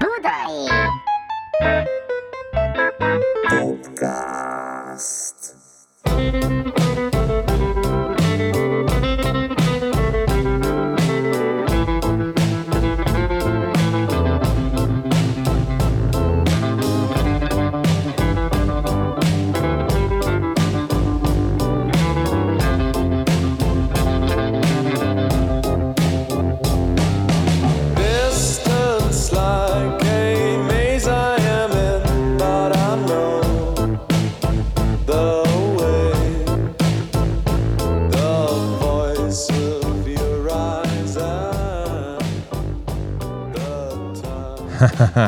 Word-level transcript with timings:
Budai! 0.00 0.70
Podcast. 3.50 5.40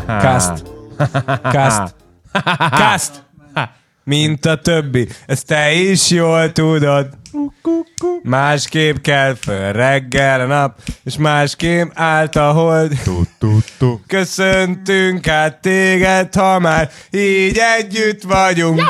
Kaszt. 0.07 0.65
Kaszt. 1.43 1.95
Kaszt. 2.71 3.23
Mint 4.05 4.47
a 4.47 4.57
többi. 4.57 5.09
Ezt 5.27 5.47
te 5.47 5.73
is 5.73 6.11
jól 6.11 6.53
tudod. 6.53 7.09
Másképp 8.23 8.97
kell 8.97 9.35
föl 9.35 9.73
reggel 9.73 10.41
a 10.41 10.47
nap, 10.47 10.79
és 11.05 11.17
másképp 11.17 11.91
állt 11.95 12.37
a 12.37 12.53
hold. 12.53 12.93
Köszöntünk 14.07 15.29
át 15.29 15.61
téged, 15.61 16.35
ha 16.35 16.59
már 16.59 16.91
így 17.11 17.61
együtt 17.79 18.23
vagyunk. 18.23 18.83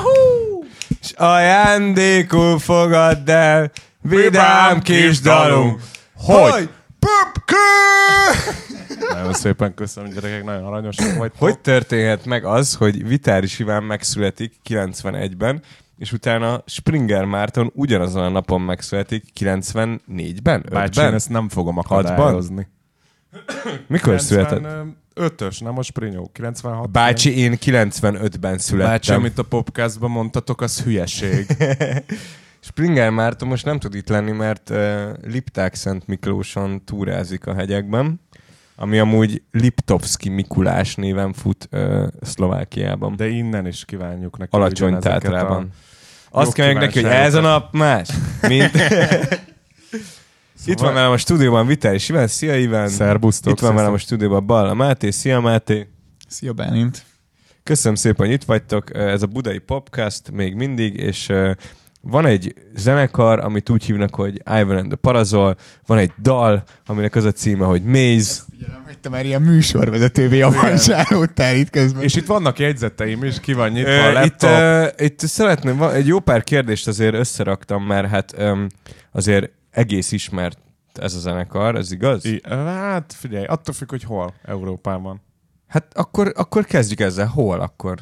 És 1.00 1.12
ajándékul 1.16 2.58
fogadd 2.58 3.30
el, 3.30 3.70
vidám 4.00 4.80
kis 4.80 5.20
dalunk. 5.20 5.80
Hogy? 6.14 6.68
Pöpkő! 6.98 8.71
Nagyon 9.12 9.32
szépen 9.32 9.74
köszönöm, 9.74 10.10
gyerekek, 10.10 10.44
nagyon 10.44 10.64
aranyosak 10.64 11.16
vagy. 11.16 11.32
Hogy 11.38 11.58
történhet 11.58 12.24
meg 12.24 12.44
az, 12.44 12.74
hogy 12.74 13.08
Vitáris 13.08 13.58
Iván 13.58 13.82
megszületik 13.82 14.54
91-ben, 14.68 15.62
és 15.98 16.12
utána 16.12 16.62
Springer 16.66 17.24
Márton 17.24 17.70
ugyanazon 17.74 18.22
a 18.22 18.28
napon 18.28 18.60
megszületik 18.60 19.24
94-ben? 19.40 20.64
Bácsi, 20.70 21.00
én 21.00 21.06
5-ben? 21.06 21.14
ezt 21.14 21.28
nem 21.28 21.48
fogom 21.48 21.78
akadályozni. 21.78 22.68
Mikor 23.86 24.20
született? 24.20 24.66
5-ös, 25.14 25.62
nem 25.62 25.78
a 25.78 25.82
Sprinyó, 25.82 26.30
96. 26.32 26.90
Bácsi, 26.90 27.38
én 27.38 27.56
95-ben 27.60 28.58
születtem. 28.58 28.92
Bácsi, 28.92 29.12
amit 29.12 29.38
a 29.38 29.42
popcastban 29.42 30.10
mondtatok, 30.10 30.60
az 30.60 30.82
hülyeség. 30.82 31.46
Springer 32.60 33.10
Márton 33.10 33.48
most 33.48 33.64
nem 33.64 33.78
tud 33.78 33.94
itt 33.94 34.08
lenni, 34.08 34.30
mert 34.30 34.70
uh, 34.70 35.10
Lipták 35.22 35.74
Szent 35.74 36.06
Miklóson 36.06 36.84
túrázik 36.84 37.46
a 37.46 37.54
hegyekben, 37.54 38.20
ami 38.76 38.98
amúgy 38.98 39.42
Liptovski 39.50 40.28
Mikulás 40.28 40.94
néven 40.94 41.32
fut 41.32 41.68
uh, 41.72 42.06
Szlovákiában. 42.20 43.16
De 43.16 43.28
innen 43.28 43.66
is 43.66 43.84
kívánjuk 43.84 44.38
neki 44.38 44.56
Alacsony 44.56 44.98
tátrában. 44.98 45.72
A... 46.30 46.40
Azt 46.40 46.52
kell 46.52 46.72
neki, 46.72 47.02
hogy 47.02 47.10
ez 47.10 47.34
a 47.34 47.40
nap 47.40 47.72
más, 47.72 48.08
mint... 48.48 48.70
Itt 50.66 50.78
van 50.78 50.94
velem 50.94 51.10
a 51.10 51.16
stúdióban 51.16 51.66
Vitális 51.66 52.08
Iván, 52.08 52.26
szia 52.26 52.56
Iván! 52.56 52.88
Szerbusztok, 52.88 53.52
Itt 53.52 53.58
van 53.58 53.74
velem 53.74 53.92
a 53.92 53.98
stúdióban 53.98 54.46
Balla 54.46 54.74
Máté, 54.74 55.10
szia 55.10 55.40
Máté! 55.40 55.88
Szia 56.28 56.52
Bálint! 56.52 57.04
Köszönöm 57.62 57.94
szépen, 57.94 58.26
hogy 58.26 58.34
itt 58.34 58.44
vagytok. 58.44 58.96
Ez 58.96 59.22
a 59.22 59.26
Budai 59.26 59.58
Podcast 59.58 60.30
még 60.30 60.54
mindig, 60.54 60.96
és 60.96 61.28
uh, 61.28 61.50
van 62.04 62.26
egy 62.26 62.54
zenekar, 62.74 63.38
amit 63.38 63.70
úgy 63.70 63.84
hívnak, 63.84 64.14
hogy 64.14 64.42
Ivan 64.46 64.76
and 64.76 64.86
the 64.86 64.96
Parazol, 64.96 65.56
van 65.86 65.98
egy 65.98 66.12
dal, 66.22 66.62
aminek 66.86 67.14
az 67.14 67.24
a 67.24 67.32
címe, 67.32 67.64
hogy 67.64 67.82
Maze. 67.84 68.42
Figyelem, 68.50 68.82
hogy 68.84 68.98
te 68.98 69.08
már 69.08 69.24
ilyen 69.26 69.42
műsorvezetővé 69.42 70.40
avanzsálódtál 70.40 71.56
itt 71.56 71.70
közben. 71.70 72.02
És 72.02 72.14
itt 72.16 72.26
vannak 72.26 72.58
jegyzeteim 72.58 73.24
is, 73.24 73.40
ki 73.40 73.52
van 73.52 73.70
nyitva 73.70 73.90
a 73.90 74.12
Ö, 74.12 74.24
itt, 74.24 74.42
laptop. 74.42 74.50
uh, 74.50 75.04
itt 75.06 75.18
szeretném, 75.18 75.82
egy 75.82 76.06
jó 76.06 76.18
pár 76.20 76.44
kérdést 76.44 76.88
azért 76.88 77.14
összeraktam, 77.14 77.84
mert 77.84 78.08
hát 78.08 78.34
um, 78.38 78.66
azért 79.12 79.50
egész 79.70 80.12
ismert 80.12 80.58
ez 80.94 81.14
a 81.14 81.18
zenekar, 81.18 81.76
ez 81.76 81.92
igaz? 81.92 82.24
I- 82.24 82.42
Hát 82.48 83.12
figyelj, 83.18 83.44
attól 83.44 83.74
függ, 83.74 83.90
hogy 83.90 84.04
hol 84.04 84.34
Európában. 84.44 85.22
Hát 85.68 85.86
akkor, 85.94 86.32
akkor 86.36 86.64
kezdjük 86.64 87.00
ezzel. 87.00 87.26
Hol 87.26 87.60
akkor? 87.60 87.98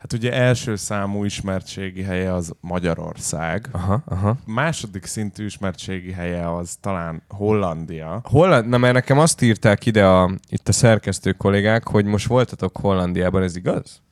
Hát 0.00 0.12
ugye 0.12 0.32
első 0.32 0.76
számú 0.76 1.24
ismertségi 1.24 2.02
helye 2.02 2.34
az 2.34 2.52
Magyarország. 2.60 3.68
Aha, 3.72 4.02
aha. 4.06 4.36
Második 4.46 5.04
szintű 5.04 5.44
ismertségi 5.44 6.12
helye 6.12 6.54
az 6.54 6.76
talán 6.80 7.22
Hollandia. 7.28 8.20
Holland, 8.24 8.68
na 8.68 8.78
mert 8.78 8.94
nekem 8.94 9.18
azt 9.18 9.42
írták 9.42 9.86
ide 9.86 10.06
a, 10.06 10.30
itt 10.48 10.68
a 10.68 10.72
szerkesztő 10.72 11.32
kollégák, 11.32 11.86
hogy 11.88 12.04
most 12.04 12.26
voltatok 12.26 12.76
Hollandiában, 12.76 13.42
ez 13.42 13.56
igaz? 13.56 14.02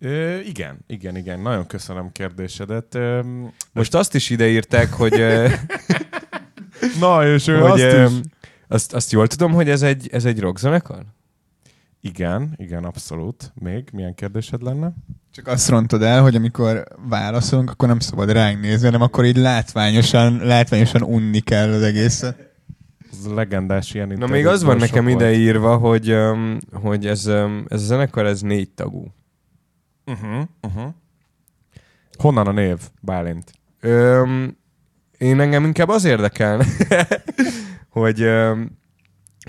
Ö, 0.00 0.38
igen, 0.38 0.78
igen, 0.86 1.16
igen. 1.16 1.40
Nagyon 1.40 1.66
köszönöm 1.66 2.12
kérdésedet. 2.12 2.94
Ö, 2.94 3.20
Most 3.72 3.94
azt 3.94 4.14
is 4.14 4.30
ide 4.30 4.48
írták, 4.48 4.92
hogy, 4.92 5.22
Na, 7.00 7.26
és 7.26 7.46
ő 7.46 7.58
hogy 7.58 7.80
azt 7.80 8.12
is. 8.12 8.18
azt, 8.68 8.94
azt 8.94 9.12
jól 9.12 9.26
tudom, 9.26 9.52
hogy 9.52 9.68
ez 9.68 9.82
egy, 9.82 10.08
ez 10.12 10.24
egy 10.24 10.40
rockzenekar? 10.40 11.02
Igen, 12.00 12.54
igen, 12.56 12.84
abszolút. 12.84 13.52
Még 13.54 13.88
milyen 13.92 14.14
kérdésed 14.14 14.62
lenne? 14.62 14.92
Csak 15.32 15.46
azt 15.46 15.68
rontod 15.68 16.02
el, 16.02 16.22
hogy 16.22 16.34
amikor 16.34 16.84
válaszolunk, 17.08 17.70
akkor 17.70 17.88
nem 17.88 17.98
szabad 17.98 18.30
ránk 18.30 18.60
nézni, 18.60 18.84
hanem 18.84 19.02
akkor 19.02 19.24
így 19.24 19.36
látványosan, 19.36 20.36
látványosan 20.36 21.02
unni 21.02 21.40
kell 21.40 21.72
az 21.72 21.82
egészet. 21.82 22.48
Ez 23.12 23.26
legendás 23.26 23.94
ilyen 23.94 24.08
Na 24.08 24.26
még 24.26 24.46
az 24.46 24.62
van 24.62 24.76
nekem 24.76 25.04
sok 25.04 25.12
ide 25.14 25.32
írva, 25.32 25.76
hogy, 25.76 26.12
um, 26.12 26.58
hogy 26.72 27.06
ez, 27.06 27.26
um, 27.26 27.64
ez 27.68 27.82
a 27.82 27.84
zenekar, 27.84 28.26
ez 28.26 28.40
négy 28.40 28.70
tagú. 28.70 29.14
Uh-huh, 30.06 30.42
uh-huh. 30.62 30.94
Honnan 32.18 32.46
a 32.46 32.52
név, 32.52 32.78
Bálint? 33.00 33.52
Öm, 33.80 34.56
én 35.18 35.40
engem 35.40 35.64
inkább 35.64 35.88
az 35.88 36.04
érdekel, 36.04 36.64
hogy, 37.88 38.20
öm, 38.20 38.78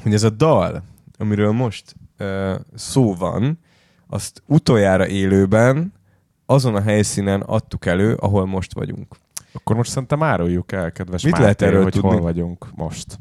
hogy 0.03 0.13
ez 0.13 0.23
a 0.23 0.29
dal, 0.29 0.83
amiről 1.17 1.51
most 1.51 1.95
ö, 2.21 2.55
szó 2.75 3.15
van, 3.15 3.59
azt 4.07 4.43
utoljára 4.45 5.07
élőben 5.07 5.93
azon 6.45 6.75
a 6.75 6.81
helyszínen 6.81 7.41
adtuk 7.41 7.85
elő, 7.85 8.13
ahol 8.13 8.45
most 8.45 8.73
vagyunk. 8.73 9.15
Akkor 9.53 9.75
most 9.75 9.89
szerintem 9.89 10.23
áruljuk 10.23 10.71
el, 10.71 10.91
kedves 10.91 11.23
Mit 11.23 11.31
Máté, 11.31 11.43
lehet 11.43 11.61
erről 11.61 11.83
hogy 11.83 11.91
tudni? 11.91 12.09
hol 12.09 12.21
vagyunk 12.21 12.67
most. 12.75 13.19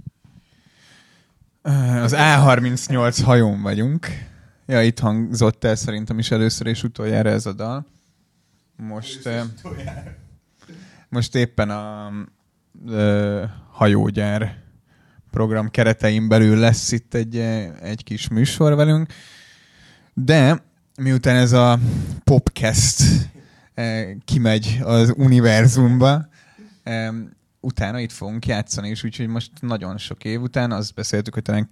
Az 2.02 2.14
A38 2.16 3.18
hajón 3.24 3.62
vagyunk. 3.62 4.06
Ja, 4.66 4.82
itt 4.82 4.98
hangzott 4.98 5.64
el 5.64 5.74
szerintem 5.74 6.18
is 6.18 6.30
először 6.30 6.66
és 6.66 6.82
utoljára 6.82 7.28
ez 7.28 7.46
a 7.46 7.52
dal. 7.52 7.86
Most, 8.76 9.26
eh, 9.26 9.42
most 11.08 11.34
éppen 11.34 11.70
a 11.70 12.10
ö, 12.86 13.44
hajógyár 13.70 14.58
program 15.30 15.68
keretein 15.68 16.28
belül 16.28 16.58
lesz 16.58 16.92
itt 16.92 17.14
egy, 17.14 17.36
eh, 17.36 17.70
egy 17.82 18.04
kis 18.04 18.28
műsor 18.28 18.74
velünk, 18.74 19.12
de 20.14 20.62
miután 20.98 21.36
ez 21.36 21.52
a 21.52 21.78
popcast 22.24 23.02
eh, 23.74 24.08
kimegy 24.24 24.78
az 24.82 25.14
univerzumba, 25.16 26.28
utána 27.60 27.98
itt 27.98 28.12
fogunk 28.12 28.46
játszani, 28.46 28.88
és 28.88 29.04
úgyhogy 29.04 29.26
most 29.26 29.50
nagyon 29.60 29.98
sok 29.98 30.24
év 30.24 30.40
után, 30.40 30.72
azt 30.72 30.94
beszéltük, 30.94 31.34
hogy 31.34 31.42
talán 31.42 31.68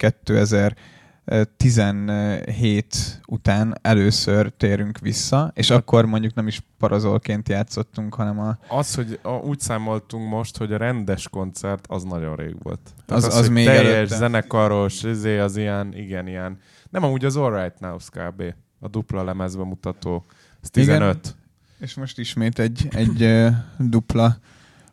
2017 1.29 3.21
után 3.27 3.79
először 3.83 4.53
térünk 4.57 4.99
vissza, 4.99 5.53
és 5.55 5.71
akkor 5.71 6.05
mondjuk 6.07 6.35
nem 6.35 6.47
is 6.47 6.61
parazolként 6.79 7.49
játszottunk, 7.49 8.15
hanem 8.15 8.39
a, 8.39 8.59
Az, 8.69 8.95
hogy 8.95 9.19
a, 9.23 9.31
úgy 9.31 9.61
számoltunk 9.61 10.29
most, 10.29 10.57
hogy 10.57 10.73
a 10.73 10.77
rendes 10.77 11.29
koncert 11.29 11.85
az 11.89 12.03
nagyon 12.03 12.37
rég 12.37 12.55
volt. 12.63 12.81
Az- 13.07 13.25
az 13.25 13.39
hogy 13.41 13.51
még 13.51 13.65
teljes 13.67 13.93
előtte. 13.95 14.17
zenekaros, 14.17 15.03
izé, 15.03 15.39
az 15.39 15.57
ilyen, 15.57 15.95
igen, 15.95 16.27
ilyen. 16.27 16.59
Nem 16.91 17.03
amúgy 17.05 17.25
az 17.25 17.37
All 17.37 17.63
Right 17.63 17.81
Now 17.81 17.97
kb. 17.97 18.43
A 18.81 18.89
dupla 18.89 19.25
lemezbe 19.25 19.65
mutató. 19.65 20.25
Ez 20.63 20.69
Igen. 20.73 20.87
15. 20.99 21.37
és 21.79 21.95
most 21.95 22.19
ismét 22.19 22.59
egy, 22.59 22.89
egy 22.91 23.47
dupla 23.79 24.37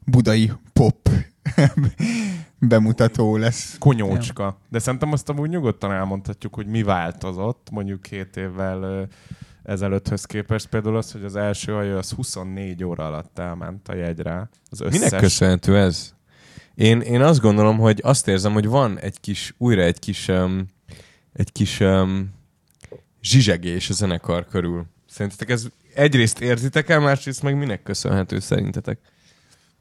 budai 0.06 0.52
pop 0.74 1.10
bemutató 2.68 3.38
lesz. 3.38 3.78
Konyócska. 3.80 4.58
De 4.70 4.80
szerintem 4.80 5.12
azt 5.12 5.30
amúgy 5.30 5.50
nyugodtan 5.50 5.92
elmondhatjuk, 5.92 6.56
hogy 6.56 6.68
mi 6.68 6.84
változott 6.84 7.68
mondjuk 7.72 8.02
két 8.02 8.38
évvel 8.38 9.08
ezelőtthöz 9.64 10.26
képest. 10.26 10.68
Például 10.68 10.98
az, 10.98 11.12
hogy 11.12 11.24
az 11.24 11.36
első 11.36 11.72
hajó 11.72 11.98
az 11.98 12.12
24 12.12 12.84
óra 12.84 13.06
alatt 13.06 13.40
elment 13.40 13.88
a 13.88 13.96
jegyre. 13.96 14.50
Az 14.70 14.82
összes. 14.82 15.00
Minek 15.00 15.20
köszönhető 15.20 15.78
ez? 15.78 16.14
Én, 16.76 17.02
én 17.02 17.22
azt 17.22 17.40
gondolom, 17.40 17.78
hogy 17.78 18.00
azt 18.04 18.28
érzem, 18.28 18.54
hogy 18.54 18.68
van 18.68 19.00
egy 19.00 19.20
kis, 19.20 19.54
újra 19.58 19.82
egy 19.82 20.00
kis, 20.00 20.28
um, 20.28 20.68
egy 21.34 21.52
kis 21.52 21.80
um, 21.80 22.34
zsizsegés 23.22 23.90
a 23.90 23.94
zenekar 23.94 24.46
körül. 24.46 24.86
Szerintetek 25.08 25.50
ez 25.50 25.68
egyrészt 25.94 26.40
érzitek 26.40 26.90
el, 26.90 27.00
másrészt 27.00 27.44
meg 27.44 27.58
minek 27.58 27.84
köszönhető 27.84 28.40
szerintetek? 28.40 29.00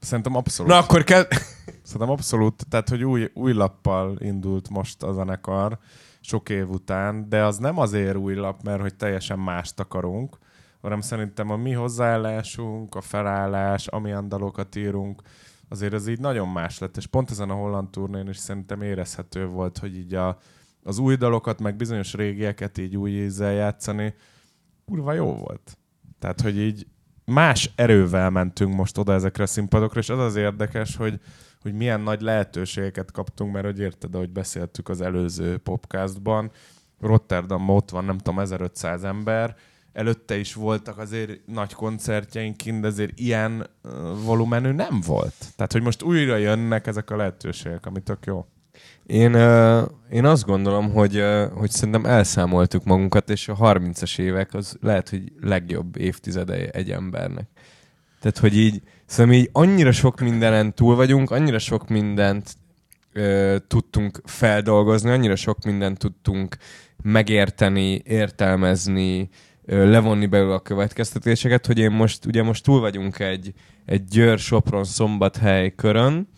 Szerintem 0.05 0.37
abszolút. 0.37 0.73
Na 0.73 0.79
akkor 0.79 1.05
kell... 1.05 1.27
Szerintem 1.83 2.11
abszolút, 2.11 2.67
tehát 2.69 2.89
hogy 2.89 3.05
új, 3.05 3.31
új 3.35 3.53
lappal 3.53 4.17
indult 4.19 4.69
most 4.69 5.03
a 5.03 5.12
zenekar 5.12 5.79
sok 6.21 6.49
év 6.49 6.71
után, 6.71 7.29
de 7.29 7.45
az 7.45 7.56
nem 7.59 7.79
azért 7.79 8.17
új 8.17 8.35
lap, 8.35 8.62
mert 8.62 8.81
hogy 8.81 8.95
teljesen 8.95 9.39
mást 9.39 9.81
akarunk, 9.81 10.39
hanem 10.81 11.01
szerintem 11.01 11.51
a 11.51 11.56
mi 11.56 11.73
hozzáállásunk, 11.73 12.95
a 12.95 13.01
felállás, 13.01 13.87
amilyen 13.87 14.29
dalokat 14.29 14.77
írunk, 14.77 15.23
azért 15.69 15.93
ez 15.93 16.06
így 16.06 16.21
nagyon 16.21 16.49
más 16.49 16.79
lett, 16.79 16.97
és 16.97 17.06
pont 17.06 17.31
ezen 17.31 17.51
a 17.51 17.55
holland 17.55 17.91
turnén 17.91 18.29
is 18.29 18.37
szerintem 18.37 18.83
érezhető 18.83 19.47
volt, 19.47 19.79
hogy 19.79 19.97
így 19.97 20.15
a, 20.15 20.39
az 20.83 20.99
új 20.99 21.17
dalokat, 21.17 21.61
meg 21.61 21.77
bizonyos 21.77 22.15
régieket 22.15 22.79
így 22.79 22.97
új 22.97 23.11
ízzel 23.11 23.53
játszani, 23.53 24.15
kurva 24.87 25.12
jó 25.12 25.35
volt. 25.35 25.79
Tehát, 26.19 26.41
hogy 26.41 26.59
így 26.59 26.87
más 27.25 27.71
erővel 27.76 28.31
mentünk 28.31 28.75
most 28.75 28.99
oda 28.99 29.12
ezekre 29.12 29.43
a 29.43 29.47
színpadokra, 29.47 30.00
és 30.00 30.09
az 30.09 30.19
az 30.19 30.37
érdekes, 30.37 30.97
hogy, 30.97 31.21
hogy 31.62 31.73
milyen 31.73 32.00
nagy 32.00 32.21
lehetőségeket 32.21 33.12
kaptunk, 33.12 33.53
mert 33.53 33.65
hogy 33.65 33.79
érted, 33.79 34.15
ahogy 34.15 34.31
beszéltük 34.31 34.88
az 34.88 35.00
előző 35.00 35.56
popcastban, 35.56 36.50
Rotterdam 37.00 37.69
ott 37.69 37.91
van, 37.91 38.05
nem 38.05 38.19
tudom, 38.19 38.38
1500 38.38 39.05
ember, 39.05 39.56
előtte 39.93 40.37
is 40.37 40.55
voltak 40.55 40.99
azért 40.99 41.47
nagy 41.47 41.73
koncertjeink 41.73 42.62
de 42.62 42.87
azért 42.87 43.19
ilyen 43.19 43.67
volumenű 44.25 44.70
nem 44.70 45.00
volt. 45.06 45.35
Tehát, 45.56 45.73
hogy 45.73 45.82
most 45.82 46.03
újra 46.03 46.37
jönnek 46.37 46.87
ezek 46.87 47.11
a 47.11 47.17
lehetőségek, 47.17 47.87
ami 47.87 48.00
tök 48.00 48.27
jó. 48.27 48.47
Én, 49.06 49.35
én 50.11 50.25
azt 50.25 50.45
gondolom, 50.45 50.93
hogy, 50.93 51.23
hogy 51.55 51.71
szerintem 51.71 52.05
elszámoltuk 52.05 52.85
magunkat, 52.85 53.31
és 53.31 53.49
a 53.49 53.56
30-as 53.56 54.19
évek 54.19 54.55
az 54.55 54.77
lehet, 54.81 55.09
hogy 55.09 55.33
legjobb 55.41 55.97
évtizede 55.97 56.69
egy 56.69 56.91
embernek. 56.91 57.49
Tehát, 58.21 58.39
hogy 58.39 58.56
így, 58.56 58.83
szerintem 59.06 59.41
így 59.41 59.49
annyira 59.53 59.93
sok 59.93 60.21
mindenen 60.21 60.75
túl 60.75 60.97
vagyunk, 60.97 61.31
annyira 61.31 61.59
sok 61.59 61.89
mindent 61.89 62.56
ö, 63.12 63.56
tudtunk 63.67 64.21
feldolgozni, 64.25 65.11
annyira 65.11 65.37
sok 65.37 65.65
mindent 65.65 65.99
tudtunk 65.99 66.56
megérteni, 67.03 68.03
értelmezni, 68.05 69.29
ö, 69.65 69.91
levonni 69.91 70.27
belőle 70.27 70.55
a 70.55 70.61
következtetéseket, 70.61 71.67
hogy 71.67 71.79
én 71.79 71.91
most, 71.91 72.27
ugye 72.27 72.43
most 72.43 72.65
túl 72.65 72.81
vagyunk 72.81 73.19
egy, 73.19 73.53
egy 73.85 74.05
Győr, 74.05 74.39
Sopron, 74.39 74.85
Szombathely 74.85 75.75
körön, 75.75 76.29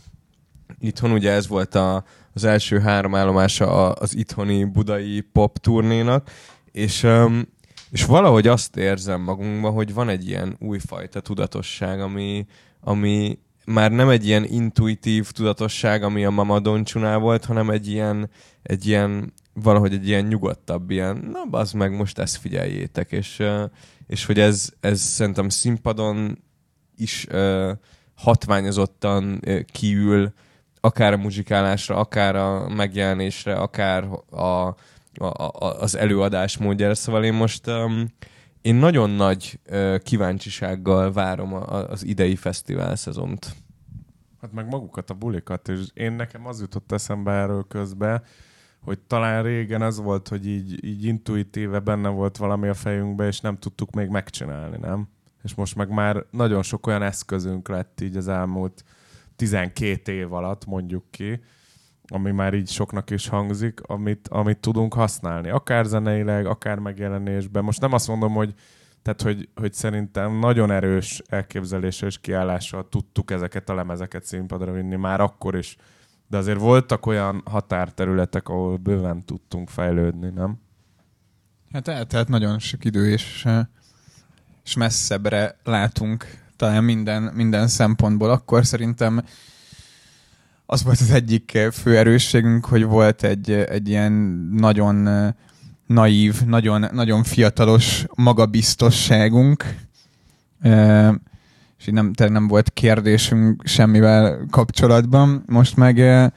itthon 0.79 1.11
ugye 1.11 1.31
ez 1.31 1.49
volt 1.49 1.75
a, 1.75 2.05
az 2.33 2.45
első 2.45 2.79
három 2.79 3.15
állomása 3.15 3.93
az 3.93 4.17
itthoni 4.17 4.65
budai 4.65 5.21
pop 5.21 5.59
turnénak, 5.59 6.31
és, 6.73 7.07
és 7.91 8.05
valahogy 8.05 8.47
azt 8.47 8.77
érzem 8.77 9.21
magunkban, 9.21 9.73
hogy 9.73 9.95
van 9.95 10.09
egy 10.09 10.29
ilyen 10.29 10.57
újfajta 10.59 11.21
tudatosság, 11.21 12.01
ami, 12.01 12.47
ami 12.81 13.39
már 13.67 13.91
nem 13.93 14.09
egy 14.09 14.27
ilyen 14.27 14.45
intuitív 14.45 15.31
tudatosság, 15.31 16.03
ami 16.03 16.25
a 16.25 16.31
Mama 16.31 16.61
Doncsunál 16.61 17.19
volt, 17.19 17.45
hanem 17.45 17.71
egy 17.71 17.89
ilyen, 17.89 18.31
egy 18.63 18.87
ilyen 18.87 19.33
valahogy 19.53 19.93
egy 19.93 20.09
ilyen 20.09 20.25
nyugodtabb, 20.25 20.91
ilyen, 20.91 21.29
na 21.33 21.45
bazd 21.51 21.75
meg, 21.75 21.97
most 21.97 22.19
ezt 22.19 22.37
figyeljétek, 22.37 23.13
és, 23.13 23.43
és 24.07 24.25
hogy 24.25 24.39
ez, 24.39 24.71
ez 24.81 25.01
szerintem 25.01 25.49
színpadon 25.49 26.45
is 26.97 27.27
ö, 27.29 27.73
hatványozottan 28.15 29.41
kiül, 29.73 30.33
akár 30.87 31.13
a 31.13 31.17
muzsikálásra, 31.17 31.97
akár 31.97 32.37
a 32.37 32.69
megjelenésre, 32.69 33.55
akár 33.55 34.09
a, 34.31 34.37
a, 34.37 34.75
a, 35.19 35.81
az 35.81 35.97
előadás 35.97 36.59
módjára. 36.59 36.95
Szóval 36.95 37.25
én 37.25 37.35
most 37.35 37.67
um, 37.67 38.07
én 38.63 38.75
nagyon 38.75 39.11
nagy 39.11 39.61
uh, 39.71 39.99
kíváncsisággal 39.99 41.13
várom 41.13 41.55
a, 41.55 41.73
a, 41.75 41.89
az 41.89 42.05
idei 42.05 42.37
fesztivál 42.37 42.97
szezont. 42.97 43.55
Hát 44.41 44.53
meg 44.53 44.69
magukat, 44.69 45.11
a 45.11 45.15
bulikat, 45.15 45.69
és 45.69 45.81
én 45.95 46.13
nekem 46.13 46.47
az 46.47 46.61
jutott 46.61 46.93
eszembe 46.93 47.33
erről 47.33 47.65
közben, 47.69 48.23
hogy 48.81 48.99
talán 48.99 49.43
régen 49.43 49.83
az 49.83 50.01
volt, 50.01 50.29
hogy 50.29 50.47
így, 50.47 50.85
így 50.85 51.05
intuitíve 51.05 51.79
benne 51.79 52.09
volt 52.09 52.37
valami 52.37 52.69
a 52.69 52.75
fejünkbe, 52.75 53.27
és 53.27 53.41
nem 53.41 53.59
tudtuk 53.59 53.91
még 53.91 54.09
megcsinálni, 54.09 54.77
nem? 54.81 55.09
És 55.43 55.55
most 55.55 55.77
meg 55.77 55.89
már 55.89 56.25
nagyon 56.31 56.63
sok 56.63 56.87
olyan 56.87 57.03
eszközünk 57.03 57.69
lett 57.69 58.01
így 58.01 58.17
az 58.17 58.29
elmúlt 58.29 58.85
12 59.37 60.13
év 60.13 60.33
alatt, 60.33 60.67
mondjuk 60.67 61.05
ki, 61.11 61.41
ami 62.09 62.31
már 62.31 62.55
így 62.55 62.69
soknak 62.69 63.11
is 63.11 63.29
hangzik, 63.29 63.81
amit, 63.83 64.29
amit 64.29 64.59
tudunk 64.59 64.95
használni. 64.95 65.49
Akár 65.49 65.85
zeneileg, 65.85 66.47
akár 66.47 66.79
megjelenésben. 66.79 67.65
Most 67.65 67.81
nem 67.81 67.93
azt 67.93 68.09
mondom, 68.09 68.33
hogy 68.33 68.55
tehát, 69.03 69.23
hogy, 69.23 69.49
hogy 69.55 69.73
szerintem 69.73 70.39
nagyon 70.39 70.71
erős 70.71 71.23
elképzeléssel 71.27 72.09
és 72.09 72.21
kiállással 72.21 72.89
tudtuk 72.89 73.31
ezeket 73.31 73.69
a 73.69 73.75
lemezeket 73.75 74.25
színpadra 74.25 74.73
vinni 74.73 74.97
már 74.97 75.21
akkor 75.21 75.57
is. 75.57 75.77
De 76.29 76.37
azért 76.37 76.59
voltak 76.59 77.07
olyan 77.07 77.43
határterületek, 77.45 78.49
ahol 78.49 78.77
bőven 78.77 79.25
tudtunk 79.25 79.69
fejlődni, 79.69 80.31
nem? 80.31 80.61
Hát 81.73 81.89
eltelt 81.89 82.29
nagyon 82.29 82.59
sok 82.59 82.85
idő, 82.85 83.11
és, 83.11 83.45
eh, 83.45 83.67
és 84.65 84.75
messzebbre 84.75 85.57
látunk 85.65 86.27
talán 86.57 86.85
minden, 86.85 87.23
minden 87.23 87.69
szempontból. 87.69 88.31
Akkor 88.31 88.67
szerintem 88.67 89.25
az 90.67 90.83
volt 90.83 91.01
az 91.01 91.11
egyik 91.11 91.59
fő 91.73 91.97
erősségünk, 91.97 92.65
hogy 92.65 92.85
volt 92.85 93.23
egy, 93.23 93.51
egy 93.51 93.89
ilyen 93.89 94.13
nagyon 94.53 95.07
eh, 95.07 95.33
naív, 95.87 96.43
nagyon, 96.43 96.87
nagyon 96.93 97.23
fiatalos 97.23 98.05
magabiztosságunk, 98.15 99.65
Eh, 100.61 101.13
és 101.79 101.87
így 101.87 101.95
nem, 101.95 102.11
nem 102.17 102.49
volt 102.49 102.71
kérdésünk 102.71 103.67
semmivel 103.67 104.47
kapcsolatban. 104.51 105.43
Most 105.47 105.77
meg 105.77 106.01
eh, 106.01 106.31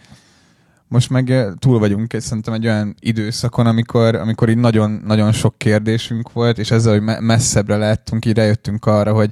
most 0.88 1.10
meg 1.10 1.34
túl 1.60 1.80
vagyunk 1.80 2.16
szerintem 2.18 2.54
egy 2.54 2.66
olyan 2.66 2.96
időszakon, 3.00 3.66
amikor, 3.66 4.16
amikor 4.16 4.50
így 4.50 4.58
nagyon, 4.58 5.02
nagyon 5.06 5.32
sok 5.32 5.58
kérdésünk 5.58 6.34
volt, 6.34 6.58
és 6.58 6.72
ezzel, 6.72 6.92
hogy 6.92 7.02
me- 7.02 7.20
messzebbre 7.20 7.78
lehettünk, 7.78 8.26
így 8.26 8.36
rájöttünk 8.36 8.86
arra, 8.86 9.14
hogy, 9.14 9.30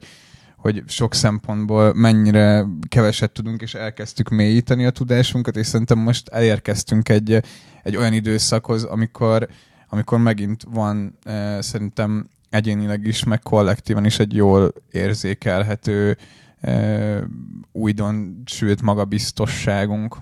hogy 0.68 0.84
sok 0.88 1.14
szempontból 1.14 1.94
mennyire 1.94 2.66
keveset 2.88 3.32
tudunk, 3.32 3.62
és 3.62 3.74
elkezdtük 3.74 4.30
mélyíteni 4.30 4.86
a 4.86 4.90
tudásunkat, 4.90 5.56
és 5.56 5.68
szerintem 5.68 5.98
most 5.98 6.28
elérkeztünk 6.28 7.10
egy, 7.10 7.44
egy 7.84 7.96
olyan 7.96 8.14
időszakhoz, 8.14 8.84
amikor, 8.84 9.48
amikor 9.90 10.20
megint 10.20 10.64
van 10.70 11.18
eh, 11.24 11.62
szerintem 11.62 12.30
egyénileg 12.50 13.06
is, 13.06 13.24
meg 13.24 13.40
kollektívan 13.40 14.06
is 14.06 14.20
egy 14.20 14.36
jól 14.36 14.74
érzékelhető 14.92 16.18
eh, 16.60 17.22
újdon 17.72 18.42
sült 18.46 18.82
magabiztosságunk. 18.82 20.18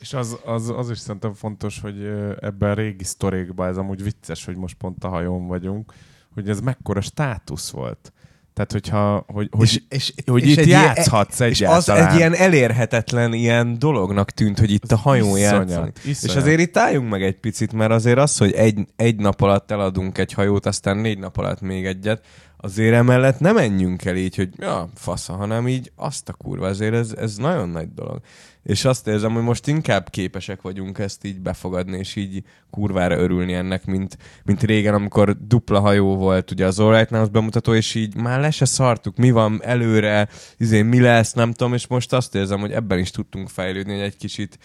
És 0.00 0.12
az, 0.12 0.38
az, 0.44 0.68
az 0.68 0.90
is 0.90 0.98
szerintem 0.98 1.32
fontos, 1.32 1.80
hogy 1.80 1.98
ö, 1.98 2.32
ebben 2.40 2.70
a 2.70 2.74
régi 2.74 3.04
sztorékban, 3.04 3.68
ez 3.68 3.76
amúgy 3.76 4.02
vicces, 4.02 4.44
hogy 4.44 4.56
most 4.56 4.76
pont 4.76 5.04
a 5.04 5.08
hajón 5.08 5.46
vagyunk, 5.46 5.92
hogy 6.34 6.48
ez 6.48 6.60
mekkora 6.60 7.00
státusz 7.00 7.70
volt. 7.70 8.12
Tehát, 8.60 8.72
hogyha, 8.72 9.24
hogy, 9.26 9.48
hogy, 9.50 9.66
és, 9.66 9.82
és, 9.88 10.12
hogy 10.26 10.44
és 10.44 10.52
itt 10.52 10.58
egy 10.58 10.66
ilyen- 10.66 10.82
játszhatsz 10.82 11.40
És 11.40 11.60
az 11.60 11.88
egyáltalán. 11.88 12.08
egy 12.08 12.16
ilyen 12.16 12.34
elérhetetlen 12.34 13.32
ilyen 13.32 13.78
dolognak 13.78 14.30
tűnt, 14.30 14.58
hogy 14.58 14.70
itt 14.70 14.92
a 14.92 14.96
hajón 14.96 15.38
játszani. 15.38 15.92
És 16.04 16.34
azért 16.36 16.60
itt 16.60 16.76
álljunk 16.76 17.10
meg 17.10 17.22
egy 17.22 17.36
picit, 17.36 17.72
mert 17.72 17.90
azért 17.90 18.18
az, 18.18 18.38
hogy 18.38 18.52
egy, 18.52 18.78
egy 18.96 19.16
nap 19.16 19.40
alatt 19.40 19.70
eladunk 19.70 20.18
egy 20.18 20.32
hajót, 20.32 20.66
aztán 20.66 20.96
négy 20.96 21.18
nap 21.18 21.36
alatt 21.36 21.60
még 21.60 21.86
egyet, 21.86 22.24
azért 22.62 22.94
emellett 22.94 23.38
nem 23.38 23.54
menjünk 23.54 24.04
el 24.04 24.16
így, 24.16 24.36
hogy 24.36 24.48
ja, 24.56 24.88
fasza, 24.94 25.32
hanem 25.32 25.68
így 25.68 25.92
azt 25.96 26.28
a 26.28 26.32
kurva, 26.32 26.66
azért 26.66 26.94
ez, 26.94 27.12
ez 27.12 27.36
nagyon 27.36 27.68
nagy 27.68 27.94
dolog. 27.94 28.20
És 28.62 28.84
azt 28.84 29.06
érzem, 29.06 29.32
hogy 29.32 29.42
most 29.42 29.66
inkább 29.66 30.10
képesek 30.10 30.62
vagyunk 30.62 30.98
ezt 30.98 31.24
így 31.24 31.40
befogadni, 31.40 31.98
és 31.98 32.16
így 32.16 32.42
kurvára 32.70 33.18
örülni 33.18 33.52
ennek, 33.52 33.84
mint, 33.84 34.18
mint 34.44 34.62
régen, 34.62 34.94
amikor 34.94 35.46
dupla 35.46 35.80
hajó 35.80 36.16
volt 36.16 36.50
ugye 36.50 36.66
az 36.66 36.78
All 36.78 36.94
Right 36.94 37.10
Now 37.10 37.26
bemutató, 37.26 37.74
és 37.74 37.94
így 37.94 38.16
már 38.16 38.40
le 38.40 38.50
se 38.50 38.64
szartuk, 38.64 39.16
mi 39.16 39.30
van 39.30 39.60
előre, 39.62 40.28
izé, 40.56 40.82
mi 40.82 41.00
lesz, 41.00 41.32
nem 41.32 41.52
tudom, 41.52 41.74
és 41.74 41.86
most 41.86 42.12
azt 42.12 42.34
érzem, 42.34 42.60
hogy 42.60 42.72
ebben 42.72 42.98
is 42.98 43.10
tudtunk 43.10 43.48
fejlődni, 43.48 43.92
hogy 43.92 44.02
egy 44.02 44.16
kicsit 44.16 44.58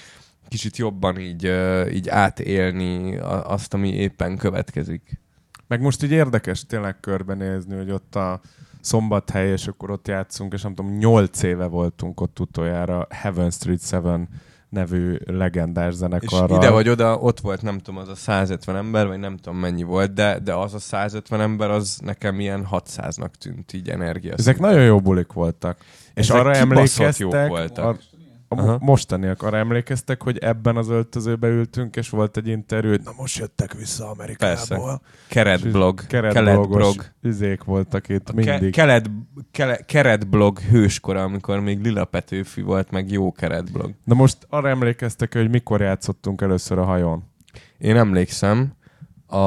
kicsit 0.47 0.77
jobban 0.77 1.19
így, 1.19 1.51
így 1.93 2.09
átélni 2.09 3.17
azt, 3.43 3.73
ami 3.73 3.93
éppen 3.93 4.37
következik. 4.37 5.19
Meg 5.67 5.81
most 5.81 6.03
így 6.03 6.11
érdekes 6.11 6.65
tényleg 6.65 6.99
körbenézni, 6.99 7.75
hogy 7.75 7.91
ott 7.91 8.15
a 8.15 8.39
szombathely, 8.81 9.51
és 9.51 9.67
akkor 9.67 9.91
ott 9.91 10.07
játszunk, 10.07 10.53
és 10.53 10.61
nem 10.61 10.73
tudom, 10.75 10.97
nyolc 10.97 11.43
éve 11.43 11.65
voltunk 11.65 12.21
ott 12.21 12.39
utoljára 12.39 13.07
Heaven 13.09 13.51
Street 13.51 13.89
7 13.89 14.27
nevű 14.69 15.17
legendás 15.25 15.91
És 15.91 15.95
zenekarral. 15.97 16.57
ide 16.57 16.69
vagy 16.69 16.89
oda, 16.89 17.17
ott 17.17 17.39
volt 17.39 17.61
nem 17.61 17.77
tudom, 17.77 17.99
az 17.99 18.07
a 18.07 18.15
150 18.15 18.75
ember, 18.75 19.07
vagy 19.07 19.19
nem 19.19 19.37
tudom 19.37 19.59
mennyi 19.59 19.83
volt, 19.83 20.13
de, 20.13 20.39
de 20.39 20.53
az 20.53 20.73
a 20.73 20.79
150 20.79 21.41
ember, 21.41 21.69
az 21.69 21.99
nekem 22.03 22.39
ilyen 22.39 22.67
600-nak 22.71 23.29
tűnt 23.39 23.73
így 23.73 23.89
energia. 23.89 24.33
Ezek 24.37 24.59
nagyon 24.59 24.83
jó 24.83 24.99
bulik 24.99 25.31
voltak. 25.33 25.77
És 26.13 26.29
Ezek 26.29 26.41
arra 26.41 26.55
emlékeztek, 26.55 27.17
jók 27.17 27.47
voltak. 27.47 27.85
Ar- 27.85 28.03
a 28.47 28.55
Aha. 28.59 28.65
mo- 28.71 28.79
mostaniak 28.81 29.41
arra 29.41 29.57
emlékeztek, 29.57 30.21
hogy 30.23 30.37
ebben 30.37 30.75
az 30.77 30.89
öltözőbe 30.89 31.47
ültünk, 31.47 31.95
és 31.95 32.09
volt 32.09 32.37
egy 32.37 32.47
interjú, 32.47 32.89
hogy 32.89 33.01
na 33.03 33.11
most 33.17 33.37
jöttek 33.37 33.73
vissza 33.73 34.09
Amerikából. 34.09 34.55
Persze. 34.55 34.99
Keretblog. 35.27 36.07
Keletblog. 36.07 37.05
izék 37.21 37.63
voltak 37.63 38.09
itt 38.09 38.29
A 38.29 38.33
ke- 38.33 38.45
mindig. 38.45 38.73
kelet, 38.73 39.09
kele, 39.51 39.77
keretblog 39.77 40.59
hőskora, 40.59 41.23
amikor 41.23 41.59
még 41.59 41.81
Lila 41.81 42.05
Petőfi 42.05 42.61
volt, 42.61 42.91
meg 42.91 43.11
jó 43.11 43.31
keretblog. 43.31 43.93
De 44.03 44.13
most 44.15 44.37
arra 44.49 44.69
emlékeztek, 44.69 45.33
hogy 45.33 45.49
mikor 45.49 45.81
játszottunk 45.81 46.41
először 46.41 46.77
a 46.77 46.83
hajón? 46.83 47.23
Én 47.77 47.95
emlékszem, 47.95 48.73
a, 49.27 49.37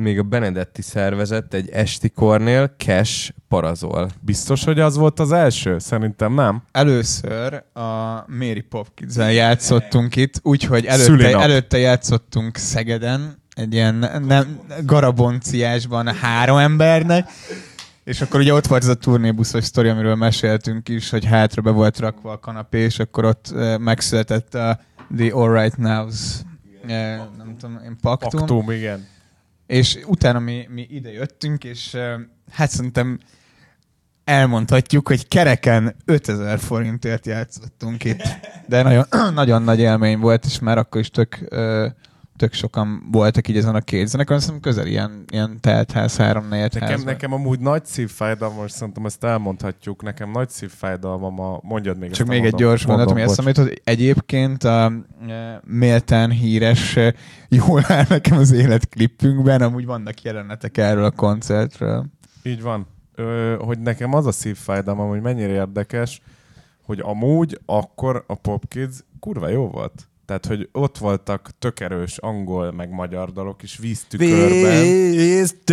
még 0.00 0.18
a 0.18 0.22
Benedetti 0.22 0.82
szervezett 0.82 1.54
egy 1.54 1.68
esti 1.70 2.08
kornél 2.08 2.74
Cash 2.76 3.32
Parazol. 3.48 4.10
Biztos, 4.20 4.64
hogy 4.64 4.80
az 4.80 4.96
volt 4.96 5.20
az 5.20 5.32
első? 5.32 5.78
Szerintem 5.78 6.34
nem. 6.34 6.62
Először 6.72 7.62
a 7.72 8.24
Mary 8.26 8.60
popkids 8.60 9.16
játszottunk 9.16 10.16
itt, 10.16 10.40
úgyhogy 10.42 10.84
előtte, 10.84 11.04
Szülinap. 11.04 11.42
előtte 11.42 11.78
játszottunk 11.78 12.56
Szegeden, 12.56 13.42
egy 13.54 13.72
ilyen 13.72 13.94
nem, 14.26 14.60
garabonciásban 14.84 16.14
három 16.14 16.56
embernek, 16.56 17.28
és 18.04 18.20
akkor 18.20 18.40
ugye 18.40 18.52
ott 18.52 18.66
volt 18.66 18.82
ez 18.82 18.88
a 18.88 18.94
turnébuszos 18.94 19.64
sztori, 19.64 19.88
amiről 19.88 20.14
meséltünk 20.14 20.88
is, 20.88 21.10
hogy 21.10 21.24
hátra 21.24 21.62
be 21.62 21.70
volt 21.70 21.98
rakva 21.98 22.32
a 22.32 22.38
kanapé, 22.38 22.78
és 22.78 22.98
akkor 22.98 23.24
ott 23.24 23.54
megszületett 23.78 24.54
a 24.54 24.80
The 25.16 25.30
All 25.32 25.52
Right 25.52 25.76
Nows, 25.76 26.14
eh, 26.86 27.20
nem 27.36 27.56
tudom, 27.58 27.80
én 27.84 27.96
paktum. 28.00 28.40
Aktum, 28.40 28.70
igen. 28.70 29.14
És 29.66 29.98
utána 30.06 30.38
mi, 30.38 30.66
mi 30.70 30.86
ide 30.90 31.12
jöttünk, 31.12 31.64
és 31.64 31.96
hát 32.50 32.70
szerintem 32.70 33.18
elmondhatjuk, 34.24 35.08
hogy 35.08 35.28
kereken 35.28 35.96
5000 36.04 36.58
forintért 36.58 37.26
játszottunk 37.26 38.04
itt. 38.04 38.22
De 38.68 38.82
nagyon, 38.82 39.04
nagyon 39.34 39.62
nagy 39.62 39.78
élmény 39.78 40.18
volt, 40.18 40.44
és 40.44 40.58
már 40.58 40.78
akkor 40.78 41.00
is 41.00 41.10
tök, 41.10 41.38
tök 42.36 42.52
sokan 42.52 43.08
voltak 43.12 43.48
így 43.48 43.56
ezen 43.56 43.74
a 43.74 43.80
két 43.80 44.06
zenekar, 44.06 44.36
azt 44.36 44.44
hiszem 44.44 44.60
közel 44.60 44.86
ilyen, 44.86 45.24
ilyen 45.28 45.60
teltház, 45.60 46.16
három 46.16 46.48
négy 46.48 46.74
Nekem, 46.80 47.00
nekem 47.00 47.32
amúgy 47.32 47.60
nagy 47.60 47.84
szívfájdalma, 47.84 48.60
most 48.60 48.74
szerintem 48.74 49.06
ezt 49.06 49.24
elmondhatjuk, 49.24 50.02
nekem 50.02 50.30
nagy 50.30 50.48
szívfájdalmam 50.48 51.40
a... 51.40 51.60
Mondjad 51.62 51.98
még 51.98 52.10
Csak 52.10 52.26
még 52.26 52.44
egy 52.44 52.54
gyors 52.54 52.86
mondat, 52.86 53.10
ami 53.10 53.20
eszembe 53.20 53.52
hogy 53.56 53.80
egyébként 53.84 54.64
a 54.64 54.92
e, 55.28 55.60
méltán 55.64 56.30
híres, 56.30 56.96
e, 56.96 57.14
jól 57.48 57.82
áll 57.86 58.04
nekem 58.08 58.38
az 58.38 58.52
életklippünkben, 58.52 59.62
amúgy 59.62 59.86
vannak 59.86 60.22
jelenetek 60.22 60.76
erről 60.78 61.04
a 61.04 61.10
koncertről. 61.10 62.06
Így 62.42 62.62
van. 62.62 62.86
Ö, 63.14 63.56
hogy 63.60 63.78
nekem 63.78 64.14
az 64.14 64.26
a 64.26 64.32
szívfájdalmam, 64.32 65.08
hogy 65.08 65.20
mennyire 65.20 65.52
érdekes, 65.52 66.20
hogy 66.82 67.00
amúgy 67.02 67.60
akkor 67.66 68.24
a 68.26 68.34
Pop 68.34 68.68
Kids 68.68 68.96
kurva 69.20 69.48
jó 69.48 69.68
volt. 69.68 70.08
Tehát, 70.26 70.46
hogy 70.46 70.68
ott 70.72 70.98
voltak 70.98 71.50
tök 71.58 71.80
erős 71.80 72.18
angol 72.18 72.72
meg 72.72 72.90
magyar 72.90 73.32
dalok 73.32 73.62
is 73.62 73.78
víztükörben. 73.78 74.84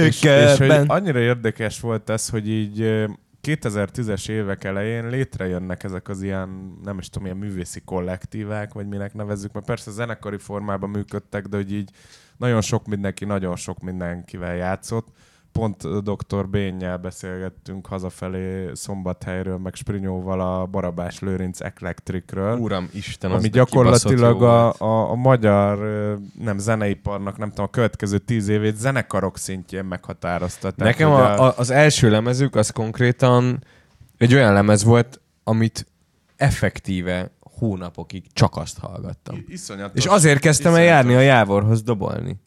És, 0.06 0.24
és 0.24 0.58
hogy 0.58 0.84
annyira 0.88 1.20
érdekes 1.20 1.80
volt 1.80 2.10
ez, 2.10 2.30
hogy 2.30 2.50
így 2.50 2.82
ö, 2.82 3.06
2010-es 3.48 4.30
évek 4.30 4.64
elején 4.64 5.10
létrejönnek 5.10 5.84
ezek 5.84 6.10
az 6.10 6.22
ilyen, 6.22 6.78
nem 6.84 6.98
is 6.98 7.10
tudom, 7.10 7.26
ilyen 7.26 7.38
művészi 7.38 7.82
kollektívák, 7.82 8.74
vagy 8.74 8.88
minek 8.88 9.14
nevezzük, 9.14 9.52
mert 9.52 9.66
persze 9.66 9.92
zenekari 9.92 10.38
formában 10.38 10.90
működtek, 10.90 11.46
de 11.46 11.56
hogy 11.56 11.74
így 11.74 11.90
nagyon 12.38 12.62
sok 12.62 12.88
mindenki, 12.88 13.26
nagyon 13.26 13.56
sok 13.56 13.80
mindenkivel 13.80 14.56
játszott. 14.56 15.08
Pont 15.54 16.04
dr. 16.04 16.50
Bénnyel 16.50 16.98
beszélgettünk 16.98 17.88
hazafelé 17.88 18.70
Szombathelyről, 18.74 19.58
meg 19.58 19.76
Sprinyóval 19.76 20.42
a 20.42 20.66
Barabás 20.66 21.20
Lőrinc 21.20 21.62
Eclectricről 21.62 22.58
Uram, 22.58 22.90
Isten, 22.94 23.32
ami 23.32 23.50
gyakorlatilag 23.50 24.44
a, 24.44 24.74
a, 24.78 25.10
a 25.12 25.16
magyar 25.16 25.78
nem 26.40 26.58
zeneiparnak, 26.58 27.38
nem 27.38 27.50
tudom, 27.50 27.66
a 27.66 27.70
következő 27.70 28.18
tíz 28.18 28.48
évét 28.48 28.76
zenekarok 28.76 29.38
szintjén 29.38 29.86
meghatározta. 29.86 30.72
Tehát, 30.72 30.98
Nekem 30.98 31.12
a, 31.12 31.48
a, 31.48 31.54
az 31.58 31.70
első 31.70 32.10
lemezük 32.10 32.56
az 32.56 32.70
konkrétan 32.70 33.64
egy 34.18 34.34
olyan 34.34 34.54
lemez 34.54 34.84
volt, 34.84 35.22
amit 35.44 35.88
effektíve 36.36 37.32
hónapokig 37.40 38.24
csak 38.34 38.56
azt 38.56 38.78
hallgattam. 38.78 39.44
Iszonyatos. 39.48 40.04
És 40.04 40.10
azért 40.10 40.40
kezdtem 40.40 40.74
el 40.74 40.82
iszonyatos. 40.82 41.08
járni 41.10 41.26
a 41.26 41.28
Jávorhoz 41.28 41.84
dobolni. 41.84 42.40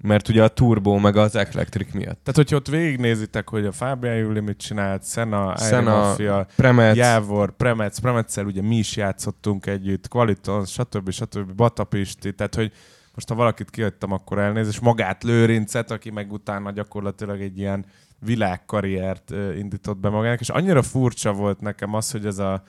Mert 0.00 0.28
ugye 0.28 0.42
a 0.42 0.48
Turbo 0.48 0.98
meg 0.98 1.16
az 1.16 1.36
Electric 1.36 1.92
miatt. 1.92 2.20
Tehát, 2.22 2.34
hogyha 2.34 2.56
ott 2.56 2.68
végignézitek, 2.68 3.48
hogy 3.48 3.66
a 3.66 3.72
Fábián 3.72 4.16
Júli 4.16 4.40
mit 4.40 4.56
csinált, 4.56 5.04
Iron 5.16 5.56
Szena, 5.56 5.96
Mafia, 5.96 6.46
Premec, 6.56 6.96
Jávor, 6.96 7.56
Premec, 7.56 7.98
Premetszel 7.98 8.44
ugye 8.44 8.62
mi 8.62 8.76
is 8.76 8.96
játszottunk 8.96 9.66
együtt, 9.66 10.08
Qualiton, 10.08 10.64
stb. 10.64 11.10
stb. 11.10 11.52
Batapisti, 11.52 12.34
tehát, 12.34 12.54
hogy 12.54 12.72
most 13.14 13.28
ha 13.28 13.34
valakit 13.34 13.70
kihagytam, 13.70 14.12
akkor 14.12 14.38
elnéz, 14.38 14.68
és 14.68 14.80
magát 14.80 15.22
Lőrincet, 15.22 15.90
aki 15.90 16.10
meg 16.10 16.32
utána 16.32 16.70
gyakorlatilag 16.70 17.40
egy 17.40 17.58
ilyen 17.58 17.84
világkarriert 18.18 19.30
indított 19.56 19.98
be 19.98 20.08
magának, 20.08 20.40
és 20.40 20.48
annyira 20.48 20.82
furcsa 20.82 21.32
volt 21.32 21.60
nekem 21.60 21.94
az, 21.94 22.10
hogy 22.10 22.26
ez 22.26 22.38
a 22.38 22.62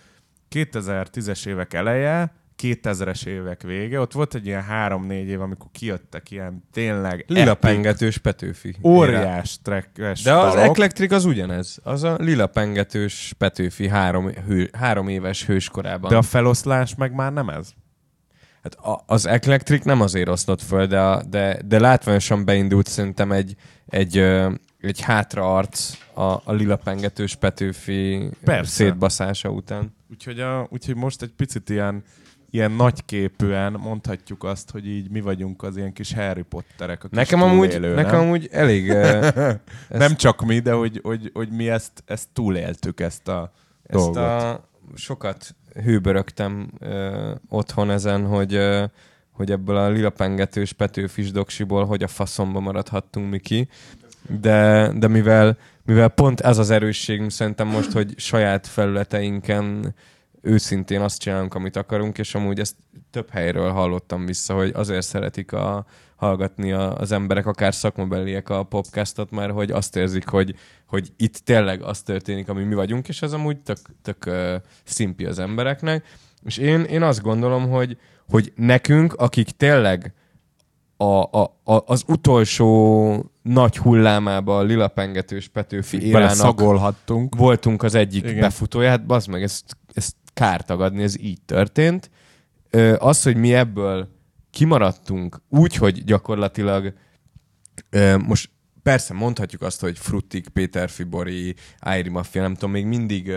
2010-es 0.56 1.48
évek 1.48 1.74
eleje, 1.74 2.34
2000-es 2.62 3.26
évek 3.26 3.62
vége, 3.62 4.00
ott 4.00 4.12
volt 4.12 4.36
egy 4.36 4.46
ilyen 4.46 4.64
három-négy 4.64 5.28
év, 5.28 5.42
amikor 5.42 5.68
kijöttek 5.72 6.32
ilyen 6.32 6.64
tényleg 6.72 7.26
Lila 7.28 7.50
epic, 7.50 7.60
pengetős 7.60 8.18
Petőfi. 8.18 8.76
óriás 8.84 9.60
trackes 9.62 10.22
De 10.22 10.34
az 10.34 10.54
dalok. 10.54 10.78
Electric 10.78 11.12
az 11.12 11.26
ugyanez. 11.26 11.80
Az 11.84 12.04
a 12.04 12.16
lila 12.20 12.48
pengetős 12.48 13.34
Petőfi 13.38 13.88
három, 13.88 14.32
hő, 14.48 14.70
három 14.74 15.08
éves 15.08 15.46
hőskorában. 15.46 16.10
De 16.10 16.18
a 16.18 16.22
feloszlás 16.22 16.96
meg 16.96 17.14
már 17.14 17.34
nem 17.34 17.50
ez. 17.50 17.74
Hát 18.64 18.76
a, 18.76 19.04
az 19.06 19.26
Electric 19.26 19.86
nem 19.86 20.02
azért 20.02 20.30
oszlott 20.30 20.62
föl, 20.62 20.86
de, 20.86 21.00
a, 21.00 21.24
de, 21.24 21.60
de 21.66 21.80
látványosan 21.80 22.46
beindult 22.46 22.88
szerintem 22.88 23.32
egy, 23.32 23.56
egy, 23.86 24.18
ö, 24.18 24.52
egy 24.80 25.02
hátraarc 25.02 25.98
a, 26.14 26.22
a 26.24 26.52
lila 26.54 26.76
pengetős 26.76 27.36
Petőfi 27.36 28.30
Persze. 28.44 28.72
szétbaszása 28.72 29.50
után. 29.50 29.96
Úgyhogy, 30.12 30.40
a, 30.40 30.68
úgyhogy 30.70 30.96
most 30.96 31.22
egy 31.22 31.34
picit 31.36 31.70
ilyen, 31.70 32.04
ilyen 32.52 32.72
nagyképűen 32.72 33.72
mondhatjuk 33.74 34.44
azt, 34.44 34.72
hogy 34.72 34.88
így 34.88 35.10
mi 35.10 35.22
vagyunk 35.22 35.64
az 35.64 35.78
ilyen 35.78 35.94
kis 35.94 36.14
Harry 36.14 36.42
Potterek, 36.42 37.04
a 37.04 37.08
kis 37.08 37.18
Nekem 37.18 37.42
amúgy, 37.42 37.70
túlélő, 37.70 37.96
nekem 37.96 38.12
nem? 38.12 38.20
amúgy 38.22 38.48
elég... 38.52 38.90
ezt- 38.90 39.58
nem 39.90 40.16
csak 40.16 40.42
mi, 40.46 40.60
de 40.60 40.72
hogy, 40.72 41.00
hogy, 41.04 41.32
hogy 41.34 41.50
mi 41.50 41.70
ezt, 41.70 42.04
ezt 42.06 42.28
túléltük, 42.34 43.00
ezt 43.00 43.28
a 43.28 43.52
Ezt 43.84 44.04
dolgot. 44.04 44.18
a 44.18 44.70
sokat 44.96 45.56
hőbörögtem 45.84 46.72
ö, 46.80 47.32
otthon 47.50 47.92
ezen, 47.92 48.26
hogy, 48.26 48.54
ö, 48.54 48.84
hogy 49.32 49.52
ebből 49.52 49.78
a 49.78 49.90
lilapengetős 49.90 50.74
Petőfis 50.74 51.32
doksiból 51.32 51.86
hogy 51.86 52.04
a 52.04 52.08
faszomba 52.08 52.60
maradhattunk 52.60 53.30
mi 53.30 53.40
ki. 53.40 53.68
De, 54.42 54.92
de 54.96 55.08
mivel, 55.08 55.58
mivel 55.86 56.08
pont 56.10 56.40
ez 56.40 56.58
az 56.58 56.70
erősségünk 56.70 57.32
szerintem 57.32 57.68
most, 57.68 57.92
hogy 57.92 58.14
saját 58.18 58.68
felületeinken 58.68 59.96
őszintén 60.42 61.02
azt 61.02 61.20
csinálunk, 61.20 61.54
amit 61.54 61.76
akarunk, 61.76 62.18
és 62.18 62.36
amúgy 62.36 62.60
ezt 62.60 62.76
több 63.12 63.30
helyről 63.30 63.72
hallottam 63.72 64.26
vissza, 64.26 64.54
hogy 64.54 64.72
azért 64.74 65.06
szeretik 65.06 65.52
a, 65.52 65.86
hallgatni 66.16 66.72
a, 66.72 66.96
az 66.96 67.12
emberek, 67.12 67.46
akár 67.46 67.74
szakmabeliek 67.74 68.50
a 68.50 68.64
podcastot, 68.64 69.32
mert 69.32 69.52
hogy 69.52 69.72
azt 69.72 69.96
érzik, 69.96 70.28
hogy, 70.28 70.56
hogy 70.88 71.12
itt 71.18 71.36
tényleg 71.36 71.82
az 71.82 72.02
történik, 72.02 72.50
ami 72.50 72.64
mi 72.64 72.76
vagyunk, 72.76 73.08
és 73.08 73.22
ez 73.22 73.34
amúgy 73.34 73.58
tök, 73.58 73.78
tök 74.02 74.26
uh, 74.28 74.56
szimpi 74.84 75.26
az 75.26 75.40
embereknek. 75.40 76.06
És 76.44 76.58
én, 76.58 76.82
én 76.82 77.02
azt 77.02 77.22
gondolom, 77.22 77.70
hogy, 77.70 77.98
hogy 78.30 78.54
nekünk, 78.56 79.14
akik 79.14 79.50
tényleg 79.50 80.14
a, 80.98 81.22
a, 81.22 81.60
a, 81.64 81.84
az 81.86 82.04
utolsó 82.08 83.32
nagy 83.42 83.78
hullámába 83.78 84.58
a 84.58 84.62
lilapengetős 84.62 85.48
Petőfi 85.48 86.06
érának 86.06 86.36
szagolhattunk. 86.36 87.36
voltunk 87.36 87.84
az 87.84 87.96
egyik 87.96 88.20
Igen. 88.20 88.30
Igen. 88.30 88.42
befutóját, 88.42 89.06
bazd 89.06 89.30
meg, 89.30 89.44
ezt 89.44 89.78
kár 90.34 90.66
tagadni, 90.66 91.04
ez 91.04 91.20
így 91.20 91.42
történt. 91.46 92.10
Az, 92.98 93.24
hogy 93.24 93.36
mi 93.36 93.54
ebből 93.54 94.08
kimaradtunk 94.50 95.42
úgy, 95.50 95.76
hogy 95.76 96.04
gyakorlatilag 96.04 96.94
most 98.26 98.50
persze 98.84 99.14
mondhatjuk 99.14 99.62
azt, 99.62 99.82
hogy 99.82 99.98
Fruttik, 99.98 100.50
Péter 100.50 100.90
Fibori, 100.90 101.56
Áiri 101.80 102.10
Mafia, 102.10 102.42
nem 102.42 102.54
tudom, 102.54 102.72
még 102.72 102.86
mindig 102.86 103.32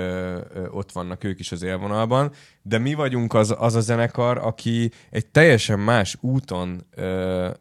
ott 0.71 0.93
vannak 0.93 1.25
ők 1.25 1.41
is 1.41 1.53
az 1.53 1.63
élvonalban, 1.63 2.33
de 2.63 2.79
mi 2.79 2.95
vagyunk 2.95 3.35
az, 3.35 3.55
az 3.59 3.75
a 3.75 3.81
zenekar, 3.81 4.39
aki 4.39 4.91
egy 5.11 5.27
teljesen 5.27 5.79
más 5.79 6.17
úton, 6.21 6.87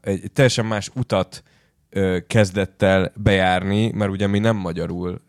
egy 0.01 0.31
teljesen 0.33 0.65
más 0.65 0.89
utat 0.95 1.43
ö, 1.89 2.17
kezdett 2.27 2.81
el 2.81 3.11
bejárni, 3.15 3.91
mert 3.91 4.11
ugye 4.11 4.27
mi 4.27 4.39
nem 4.39 4.55
magyarul 4.55 5.21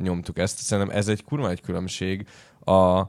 nyomtuk 0.00 0.38
ezt. 0.38 0.58
Szerintem 0.58 0.96
ez 0.96 1.08
egy 1.08 1.24
kurva 1.24 1.50
egy 1.50 1.60
különbség 1.60 2.26
a, 2.60 3.00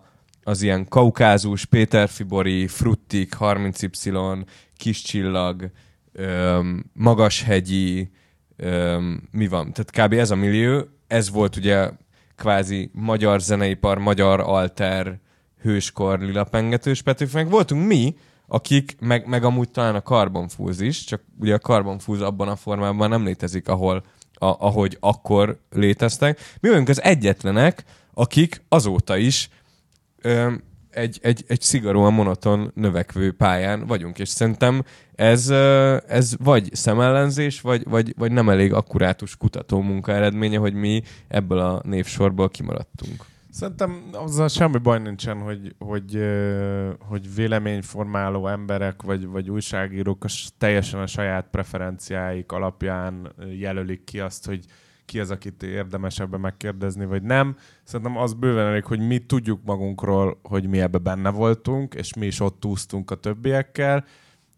az 0.49 0.61
ilyen 0.61 0.87
kaukázus, 0.87 1.65
Péter 1.65 2.09
Fibori, 2.09 2.67
Fruttik, 2.67 3.35
30Y, 3.39 4.45
Kis 4.77 5.01
Csillag, 5.01 5.71
öm, 6.11 6.85
Magashegyi, 6.93 8.11
öm, 8.55 9.27
mi 9.31 9.47
van? 9.47 9.73
Tehát 9.73 9.91
kb. 9.91 10.19
ez 10.19 10.31
a 10.31 10.35
millió, 10.35 10.87
ez 11.07 11.29
volt 11.29 11.55
ugye 11.55 11.89
kvázi 12.35 12.89
magyar 12.93 13.39
zeneipar, 13.39 13.97
magyar 13.97 14.39
alter 14.39 15.19
hőskor 15.61 16.19
lilapengetős 16.19 17.03
meg 17.33 17.49
voltunk 17.49 17.87
mi, 17.87 18.15
akik, 18.47 18.95
meg, 18.99 19.27
meg 19.27 19.43
amúgy 19.43 19.69
talán 19.69 19.95
a 19.95 20.01
karbonfúz 20.01 20.81
is, 20.81 21.03
csak 21.03 21.21
ugye 21.39 21.53
a 21.53 21.59
karbonfúz 21.59 22.21
abban 22.21 22.47
a 22.47 22.55
formában 22.55 23.09
nem 23.09 23.25
létezik, 23.25 23.67
ahol, 23.67 24.03
a, 24.33 24.45
ahogy 24.45 24.97
akkor 24.99 25.59
léteztek. 25.71 26.39
Mi 26.59 26.69
vagyunk 26.69 26.89
az 26.89 27.01
egyetlenek, 27.01 27.83
akik 28.13 28.61
azóta 28.69 29.17
is 29.17 29.49
egy, 30.89 31.19
egy, 31.21 31.43
egy 31.47 31.61
szigorúan 31.61 32.13
monoton 32.13 32.71
növekvő 32.75 33.31
pályán 33.31 33.85
vagyunk, 33.87 34.19
és 34.19 34.29
szerintem 34.29 34.83
ez, 35.15 35.49
ez 36.07 36.35
vagy 36.37 36.69
szemellenzés, 36.73 37.61
vagy, 37.61 37.83
vagy, 37.83 38.13
vagy 38.17 38.31
nem 38.31 38.49
elég 38.49 38.73
akkurátus 38.73 39.37
kutató 39.37 39.81
munka 39.81 40.11
eredménye, 40.11 40.57
hogy 40.57 40.73
mi 40.73 41.01
ebből 41.27 41.59
a 41.59 41.81
névsorból 41.83 42.49
kimaradtunk. 42.49 43.25
Szerintem 43.51 44.09
azzal 44.11 44.47
semmi 44.47 44.77
baj 44.77 44.99
nincsen, 44.99 45.37
hogy, 45.37 45.75
hogy, 45.79 46.19
hogy 46.99 47.35
véleményformáló 47.35 48.47
emberek 48.47 49.01
vagy, 49.01 49.25
vagy 49.25 49.49
újságírók 49.49 50.25
teljesen 50.57 50.99
a 50.99 51.07
saját 51.07 51.47
preferenciáik 51.51 52.51
alapján 52.51 53.33
jelölik 53.59 54.03
ki 54.03 54.19
azt, 54.19 54.45
hogy 54.45 54.65
ki 55.09 55.19
az, 55.19 55.31
akit 55.31 55.63
érdemes 55.63 56.19
ebbe 56.19 56.37
megkérdezni, 56.37 57.05
vagy 57.05 57.21
nem. 57.21 57.55
Szerintem 57.83 58.17
az 58.17 58.33
bőven 58.33 58.65
elég, 58.65 58.83
hogy 58.83 58.99
mi 58.99 59.17
tudjuk 59.17 59.59
magunkról, 59.63 60.39
hogy 60.43 60.67
mi 60.67 60.79
ebbe 60.79 60.97
benne 60.97 61.29
voltunk, 61.29 61.93
és 61.93 62.13
mi 62.13 62.25
is 62.25 62.39
ott 62.39 62.65
úsztunk 62.65 63.11
a 63.11 63.15
többiekkel, 63.15 64.05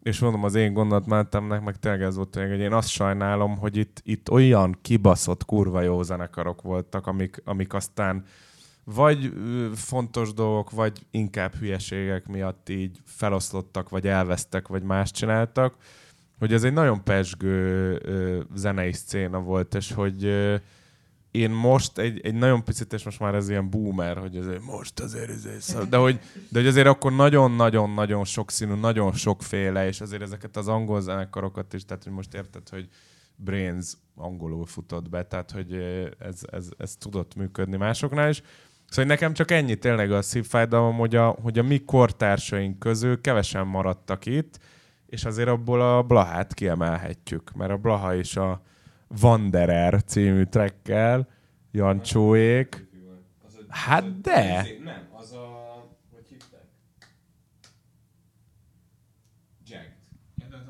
és 0.02 0.18
mondom, 0.18 0.44
az 0.44 0.54
én 0.54 0.72
gondolatmenetemnek 0.72 1.62
meg 1.62 1.76
tényleg 1.76 2.02
ez 2.02 2.16
volt 2.16 2.28
tényleg, 2.28 2.50
hogy 2.50 2.60
én 2.60 2.72
azt 2.72 2.88
sajnálom, 2.88 3.56
hogy 3.56 3.76
itt, 3.76 4.00
itt 4.04 4.30
olyan 4.30 4.78
kibaszott 4.82 5.44
kurva 5.44 5.80
jó 5.80 6.02
zenekarok 6.02 6.62
voltak, 6.62 7.06
amik, 7.06 7.42
amik 7.44 7.74
aztán 7.74 8.24
vagy 8.84 9.32
fontos 9.74 10.32
dolgok, 10.32 10.70
vagy 10.70 11.06
inkább 11.10 11.54
hülyeségek 11.54 12.26
miatt 12.26 12.68
így 12.68 12.98
feloszlottak, 13.04 13.88
vagy 13.88 14.06
elvesztek, 14.06 14.68
vagy 14.68 14.82
más 14.82 15.10
csináltak, 15.10 15.76
hogy 16.42 16.52
ez 16.52 16.64
egy 16.64 16.72
nagyon 16.72 17.04
pesgő 17.04 17.98
ö, 18.04 18.40
zenei 18.54 18.92
szcéna 18.92 19.40
volt, 19.40 19.74
és 19.74 19.92
hogy 19.92 20.24
én 21.30 21.50
most 21.50 21.98
egy, 21.98 22.20
egy 22.20 22.34
nagyon 22.34 22.64
picit, 22.64 22.92
és 22.92 23.04
most 23.04 23.20
már 23.20 23.34
ez 23.34 23.48
ilyen 23.48 23.70
boomer, 23.70 24.16
hogy 24.16 24.36
azért 24.36 24.64
most 24.64 25.00
azért 25.00 25.30
ez 25.30 25.76
de 25.88 25.96
hogy, 25.96 26.20
de 26.48 26.58
hogy 26.58 26.68
azért 26.68 26.86
akkor 26.86 27.12
nagyon-nagyon-nagyon 27.12 28.24
sokszínű, 28.24 28.74
nagyon 28.74 29.12
sokféle, 29.12 29.86
és 29.86 30.00
azért 30.00 30.22
ezeket 30.22 30.56
az 30.56 30.68
angol 30.68 31.00
zenekarokat 31.00 31.72
is, 31.72 31.84
tehát 31.84 32.04
hogy 32.04 32.12
most 32.12 32.34
érted, 32.34 32.68
hogy 32.68 32.88
Brains 33.36 33.92
angolul 34.14 34.66
futott 34.66 35.08
be, 35.08 35.24
tehát 35.24 35.50
hogy 35.50 35.72
ez, 36.18 36.40
ez, 36.50 36.68
ez 36.76 36.96
tudott 36.96 37.34
működni 37.34 37.76
másoknál 37.76 38.28
is. 38.28 38.42
Szóval 38.88 39.04
nekem 39.04 39.32
csak 39.32 39.50
ennyi 39.50 39.76
tényleg 39.76 40.12
a 40.12 40.22
szívfájdalom, 40.22 40.96
hogy 40.96 41.16
a, 41.16 41.28
hogy 41.28 41.58
a 41.58 41.62
mi 41.62 41.78
kortársaink 41.78 42.78
közül 42.78 43.20
kevesen 43.20 43.66
maradtak 43.66 44.26
itt, 44.26 44.58
és 45.12 45.24
azért 45.24 45.48
abból 45.48 45.80
a 45.80 46.02
Blahát 46.02 46.54
kiemelhetjük, 46.54 47.52
mert 47.52 47.70
a 47.70 47.76
Blaha 47.76 48.14
is 48.14 48.36
a 48.36 48.62
Wanderer 49.22 50.02
című 50.04 50.44
trekkel, 50.44 51.28
Jancsóék. 51.70 52.86
Hát 53.68 54.20
de! 54.20 54.66
Nem, 54.84 55.08
az 55.12 55.32
a... 55.32 55.46
Hogy 56.12 56.26
hívták? 56.28 56.64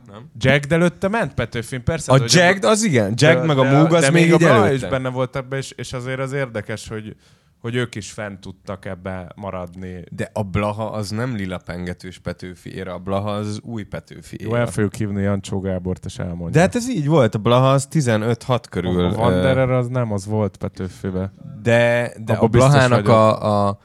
Nem? 0.07 0.31
Jagged 0.39 0.73
előtte 0.73 1.09
ment 1.09 1.35
Petőfin, 1.35 1.83
persze. 1.85 2.13
A 2.13 2.17
Jagged 2.27 2.65
az 2.65 2.83
igen, 2.83 3.15
de- 3.15 3.27
Jagged 3.27 3.47
meg 3.47 3.59
a 3.59 3.63
Moog 3.63 3.93
az 3.93 4.01
de 4.01 4.11
még 4.11 4.31
a 4.31 4.35
így 4.35 4.39
Blaha 4.41 4.55
előtte. 4.67 4.75
is 4.75 4.91
benne 4.91 5.09
volt 5.09 5.37
ebbe, 5.37 5.57
és, 5.57 5.71
és 5.71 5.93
azért 5.93 6.19
az 6.19 6.33
érdekes, 6.33 6.89
hogy, 6.89 7.17
hogy 7.63 7.75
ők 7.75 7.95
is 7.95 8.11
fent 8.11 8.41
tudtak 8.41 8.85
ebbe 8.85 9.33
maradni. 9.37 10.05
De 10.11 10.31
a 10.33 10.43
Blaha 10.43 10.91
az 10.91 11.11
nem 11.11 11.37
lila 11.37 11.59
pengetős 11.65 12.19
Petőfi 12.19 12.75
éra, 12.75 12.95
a 12.95 12.99
Blaha 12.99 13.31
az, 13.31 13.61
új 13.63 13.83
Petőfi 13.83 14.37
Jó, 14.41 14.49
éra. 14.49 14.59
el 14.59 14.67
fogjuk 14.67 14.95
hívni 14.95 15.23
Jancsó 15.23 15.61
Gábort, 15.61 16.05
és 16.05 16.19
elmondja. 16.19 16.51
De 16.51 16.61
hát 16.61 16.75
ez 16.75 16.89
így 16.91 17.07
volt, 17.07 17.35
a 17.35 17.39
Blaha 17.39 17.71
az 17.73 17.89
15-6 17.91 18.63
körül. 18.71 19.05
a 19.05 19.17
Wanderer 19.17 19.71
az 19.71 19.89
nem, 19.89 20.13
az 20.13 20.27
volt 20.27 20.57
Petőfibe. 20.57 21.33
De, 21.63 22.13
de 22.25 22.33
Abba 22.33 22.45
a 22.45 22.49
Blahának 22.49 23.09
a, 23.09 23.69
a 23.69 23.79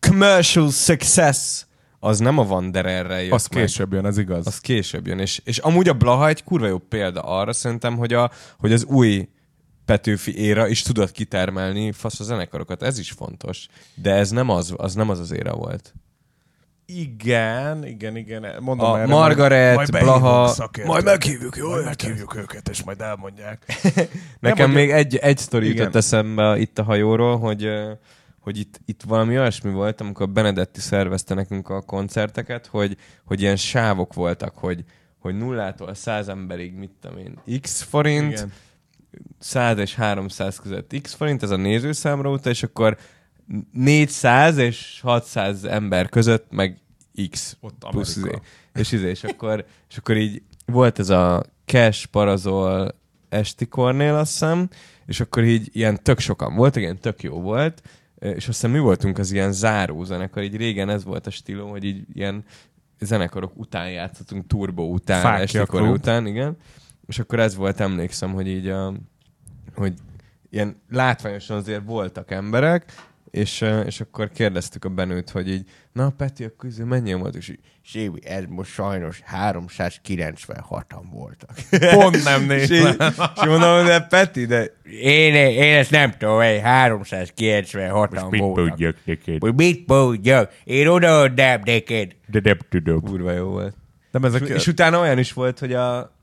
commercial 0.00 0.70
success 0.70 1.66
az 2.00 2.18
nem 2.18 2.38
a 2.38 2.42
Wandererrel 2.42 3.22
jött 3.22 3.32
Az 3.32 3.46
meg. 3.46 3.62
később 3.62 3.92
jön, 3.92 4.06
ez 4.06 4.18
igaz. 4.18 4.46
Az 4.46 4.58
később 4.58 5.06
jön. 5.06 5.18
És, 5.18 5.40
és 5.44 5.58
amúgy 5.58 5.88
a 5.88 5.92
Blaha 5.92 6.28
egy 6.28 6.44
kurva 6.44 6.66
jó 6.66 6.78
példa 6.78 7.20
arra 7.20 7.52
szerintem, 7.52 7.96
hogy, 7.96 8.12
a, 8.12 8.30
hogy 8.58 8.72
az 8.72 8.84
új 8.84 9.28
Petőfi 9.86 10.38
éra 10.38 10.68
is 10.68 10.82
tudott 10.82 11.12
kitermelni 11.12 11.92
fasz 11.92 12.20
a 12.20 12.24
zenekarokat. 12.24 12.82
Ez 12.82 12.98
is 12.98 13.10
fontos. 13.10 13.66
De 13.94 14.14
ez 14.14 14.30
nem 14.30 14.48
az, 14.48 14.74
az 14.76 14.94
nem 14.94 15.10
az 15.10 15.18
az 15.18 15.32
éra 15.32 15.54
volt. 15.54 15.94
Igen, 16.86 17.86
igen, 17.86 18.16
igen. 18.16 18.46
Mondom, 18.60 18.90
A 18.90 18.98
erre 18.98 19.06
Margaret, 19.06 19.74
majd, 19.74 19.90
majd 19.90 20.04
Blaha- 20.04 20.84
majd 20.84 21.04
meghívjuk, 21.04 21.56
jó 21.56 21.68
Majd 21.68 21.84
meghívjuk 21.84 22.36
őket, 22.36 22.68
és 22.68 22.82
majd 22.82 23.00
elmondják. 23.00 23.64
Nekem 24.40 24.70
még 24.70 24.90
egy, 24.90 25.16
egy 25.16 25.38
sztori 25.38 25.64
Igen. 25.64 25.76
jutott 25.76 25.94
eszembe 25.94 26.58
itt 26.58 26.78
a 26.78 26.82
hajóról, 26.82 27.38
hogy, 27.38 27.68
hogy 28.40 28.58
itt, 28.58 28.80
itt 28.84 29.02
valami 29.02 29.38
olyasmi 29.38 29.70
volt, 29.70 30.00
amikor 30.00 30.28
Benedetti 30.28 30.80
szervezte 30.80 31.34
nekünk 31.34 31.68
a 31.68 31.80
koncerteket, 31.80 32.66
hogy, 32.66 32.96
hogy 33.24 33.40
ilyen 33.40 33.56
sávok 33.56 34.14
voltak, 34.14 34.56
hogy, 34.56 34.84
hogy 35.18 35.34
nullától 35.34 35.94
száz 35.94 36.28
emberig, 36.28 36.74
mit 36.74 36.90
tudom 37.00 37.18
én, 37.18 37.60
x 37.60 37.82
forint, 37.82 38.32
Igen. 38.32 38.52
100 39.38 39.78
és 39.78 39.94
300 39.94 40.58
között 40.58 40.94
x 41.02 41.14
forint, 41.14 41.42
ez 41.42 41.50
a 41.50 41.56
nézőszámra 41.56 42.30
utal, 42.30 42.52
és 42.52 42.62
akkor 42.62 42.96
400 43.72 44.56
és 44.56 45.00
600 45.02 45.64
ember 45.64 46.08
között 46.08 46.46
meg 46.50 46.80
x 47.30 47.56
Ott 47.60 47.86
plusz 47.90 48.16
izé. 48.16 48.40
És, 48.74 48.92
izé, 48.92 49.08
és, 49.08 49.24
akkor, 49.24 49.64
és 49.90 49.96
akkor 49.96 50.16
így 50.16 50.42
volt 50.66 50.98
ez 50.98 51.08
a 51.08 51.44
Cash 51.64 52.06
Parazol 52.06 52.94
esti 53.28 53.66
kornél, 53.66 54.14
azt 54.14 54.30
hiszem, 54.32 54.68
és 55.06 55.20
akkor 55.20 55.44
így 55.44 55.68
ilyen 55.72 56.02
tök 56.02 56.18
sokan 56.18 56.54
voltak, 56.54 56.82
ilyen 56.82 56.98
tök 56.98 57.22
jó 57.22 57.40
volt, 57.40 57.82
és 58.18 58.36
azt 58.36 58.46
hiszem 58.46 58.70
mi 58.70 58.78
voltunk 58.78 59.18
az 59.18 59.32
ilyen 59.32 59.52
záró 59.52 60.04
zenekar, 60.04 60.42
így 60.42 60.56
régen 60.56 60.88
ez 60.88 61.04
volt 61.04 61.26
a 61.26 61.30
stílum, 61.30 61.70
hogy 61.70 61.84
így 61.84 62.04
ilyen 62.12 62.44
zenekarok 63.00 63.52
után 63.56 63.90
játszottunk, 63.90 64.46
turbo 64.46 64.82
után, 64.82 65.22
Fákja 65.22 65.42
estikori 65.42 65.82
klub. 65.84 65.96
után, 65.96 66.26
igen. 66.26 66.56
És 67.06 67.18
akkor 67.18 67.40
ez 67.40 67.54
volt, 67.54 67.80
emlékszem, 67.80 68.32
hogy 68.32 68.48
így 68.48 68.68
a, 68.68 68.94
hogy 69.74 69.94
ilyen 70.50 70.82
látványosan 70.90 71.56
azért 71.56 71.82
voltak 71.84 72.30
emberek, 72.30 72.92
és, 73.30 73.64
és 73.86 74.00
akkor 74.00 74.30
kérdeztük 74.30 74.84
a 74.84 74.88
Benőt, 74.88 75.30
hogy 75.30 75.50
így, 75.50 75.68
na 75.92 76.10
Peti, 76.10 76.44
akkor 76.44 76.68
izé 76.68 76.82
mennyien 76.82 77.18
volt, 77.18 77.34
és 77.34 77.48
így, 77.48 77.58
Sévi, 77.82 78.20
ez 78.24 78.44
most 78.48 78.70
sajnos 78.70 79.22
396-an 79.48 81.02
voltak. 81.10 81.50
Pont 81.94 82.24
nem 82.24 82.50
és, 82.50 82.68
néztem. 82.68 83.08
így, 83.08 83.14
és 83.36 83.42
mondom, 83.44 83.84
de 83.84 84.00
Peti, 84.00 84.44
de 84.44 84.74
én, 85.00 85.34
én 85.34 85.76
ezt 85.76 85.90
nem 85.90 86.12
tudom, 86.18 86.40
egy 86.40 86.60
396-an 86.64 88.36
voltak. 88.38 88.96
neked? 89.04 89.40
Hogy 89.40 89.54
mit 89.54 89.86
mondjak? 89.86 90.52
Én 90.64 90.86
odaadnám 90.86 91.60
neked. 91.64 92.16
De 92.26 92.40
nem 92.42 92.58
tudom. 92.68 93.00
Kurva 93.00 93.32
jó 93.32 93.48
volt. 93.48 93.76
Nem 94.10 94.24
ezek... 94.24 94.42
És, 94.42 94.48
és 94.48 94.66
utána 94.66 95.00
olyan 95.00 95.18
is 95.18 95.32
volt, 95.32 95.58
hogy 95.58 95.72
a 95.72 96.15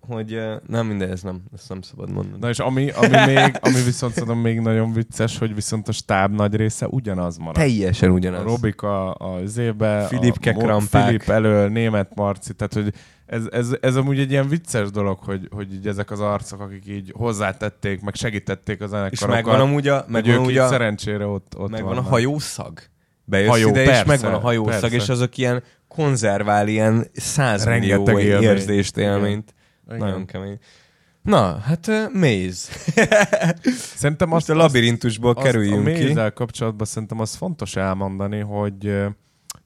hogy 0.00 0.40
nem 0.66 0.86
mindegy, 0.86 1.10
ez 1.10 1.22
nem, 1.22 1.42
ezt 1.54 1.68
nem 1.68 1.80
szabad 1.82 2.10
mondani. 2.10 2.38
Na 2.40 2.48
és 2.48 2.58
ami, 2.58 2.90
ami, 2.90 3.16
még, 3.26 3.58
ami 3.60 3.82
viszont 3.84 4.12
szerintem 4.12 4.38
még 4.38 4.60
nagyon 4.60 4.92
vicces, 4.92 5.38
hogy 5.38 5.54
viszont 5.54 5.88
a 5.88 5.92
stáb 5.92 6.34
nagy 6.34 6.54
része 6.54 6.86
ugyanaz 6.86 7.36
marad. 7.36 7.54
Teljesen 7.54 8.10
A 8.10 8.12
ugyanaz. 8.12 8.42
Robika 8.42 9.12
a 9.12 9.46
zébe, 9.46 10.06
Filipke 10.08 10.50
a. 10.50 10.80
Filip 10.80 11.28
elől, 11.28 11.68
német 11.68 12.14
Marci, 12.14 12.54
tehát 12.54 12.74
hogy 12.74 12.94
ez, 13.26 13.42
ez, 13.50 13.76
ez 13.80 13.96
amúgy 13.96 14.18
egy 14.18 14.30
ilyen 14.30 14.48
vicces 14.48 14.90
dolog, 14.90 15.18
hogy, 15.18 15.48
hogy 15.50 15.74
így 15.74 15.86
ezek 15.86 16.10
az 16.10 16.20
arcok, 16.20 16.60
akik 16.60 16.86
így 16.88 17.12
hozzátették, 17.16 18.00
meg 18.00 18.14
segítették 18.14 18.80
a 18.80 18.84
és 18.84 18.90
zenekarokat, 18.90 19.28
megvan 19.28 19.60
amúgy 19.60 19.88
a, 19.88 20.04
meg 20.08 20.26
megvan 20.26 20.50
ők 20.50 20.62
a, 20.62 20.68
szerencsére 20.68 21.26
ott, 21.26 21.58
ott 21.58 21.70
megvan 21.70 21.90
a 21.90 21.94
vannak. 21.94 22.10
hajószag. 22.10 22.78
Bejössz 23.24 23.48
Hajó, 23.48 23.68
ide, 23.68 23.80
és 23.80 23.86
persze, 23.86 24.04
megvan 24.06 24.34
a 24.34 24.38
hajószag, 24.38 24.80
persze. 24.80 24.96
és 24.96 25.08
azok 25.08 25.36
ilyen 25.36 25.62
konzervál 25.88 26.68
ilyen 26.68 27.06
százmillió 27.12 28.18
érzést, 28.18 28.96
élményt. 28.96 29.48
Igen. 29.48 29.58
Nagyon 29.98 30.26
kemény. 30.26 30.58
Na, 31.22 31.58
hát 31.58 31.86
uh, 31.86 32.12
Maze. 32.12 32.72
Szerintem 33.96 34.28
Most 34.28 34.48
azt, 34.48 34.58
a 34.58 34.62
labirintusból 34.62 35.34
azt, 35.34 35.46
kerüljünk 35.46 35.86
a 35.86 35.92
ki. 35.92 36.02
mézzel 36.04 36.32
kapcsolatban 36.32 36.86
szerintem 36.86 37.20
az 37.20 37.34
fontos 37.34 37.76
elmondani, 37.76 38.38
hogy 38.38 38.84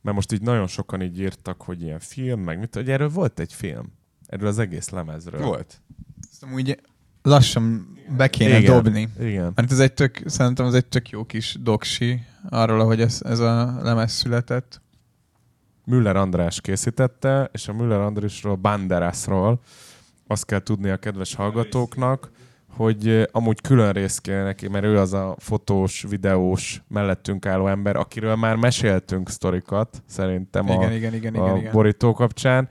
mert 0.04 0.16
most 0.16 0.32
így 0.32 0.42
nagyon 0.42 0.66
sokan 0.66 1.02
így 1.02 1.20
írtak, 1.20 1.62
hogy 1.62 1.82
ilyen 1.82 1.98
film, 1.98 2.40
meg 2.40 2.58
mit, 2.58 2.74
hogy 2.74 2.90
erről 2.90 3.08
volt 3.08 3.40
egy 3.40 3.52
film. 3.52 3.92
Erről 4.26 4.48
az 4.48 4.58
egész 4.58 4.88
lemezről. 4.88 5.40
Volt. 5.40 5.80
Ezt 6.30 6.52
úgy 6.54 6.78
lassan 7.22 7.86
be 8.16 8.28
kéne 8.28 8.58
Igen. 8.58 8.74
dobni. 8.74 9.08
Igen. 9.20 9.52
Mert 9.54 9.72
ez 9.72 9.78
egy 9.78 9.92
tök, 9.92 10.22
szerintem 10.26 10.66
ez 10.66 10.74
egy 10.74 10.86
tök 10.86 11.08
jó 11.08 11.24
kis 11.24 11.56
doksi 11.60 12.26
arról, 12.50 12.80
ahogy 12.80 13.00
ez, 13.00 13.20
ez 13.24 13.38
a 13.38 13.78
lemez 13.82 14.12
született. 14.12 14.82
Müller 15.84 16.16
András 16.16 16.60
készítette, 16.60 17.50
és 17.52 17.68
a 17.68 17.72
Müller 17.72 18.00
Andrásról, 18.00 18.54
Banderasról 18.56 19.60
azt 20.26 20.46
kell 20.46 20.60
tudni 20.60 20.90
a 20.90 20.96
kedves 20.96 21.34
hallgatóknak, 21.34 22.30
hogy 22.76 23.28
amúgy 23.32 23.60
külön 23.60 23.92
rész 23.92 24.18
kéne 24.18 24.42
neki, 24.42 24.68
mert 24.68 24.84
ő 24.84 24.98
az 24.98 25.12
a 25.12 25.36
fotós, 25.38 26.04
videós, 26.08 26.82
mellettünk 26.88 27.46
álló 27.46 27.66
ember, 27.66 27.96
akiről 27.96 28.34
már 28.34 28.56
meséltünk 28.56 29.30
sztorikat, 29.30 30.02
szerintem 30.06 30.70
a, 30.70 30.74
Igen, 30.74 30.92
igen, 30.92 31.14
igen, 31.14 31.34
a 31.34 31.44
igen, 31.44 31.56
igen. 31.56 31.72
borító 31.72 32.12
kapcsán, 32.12 32.68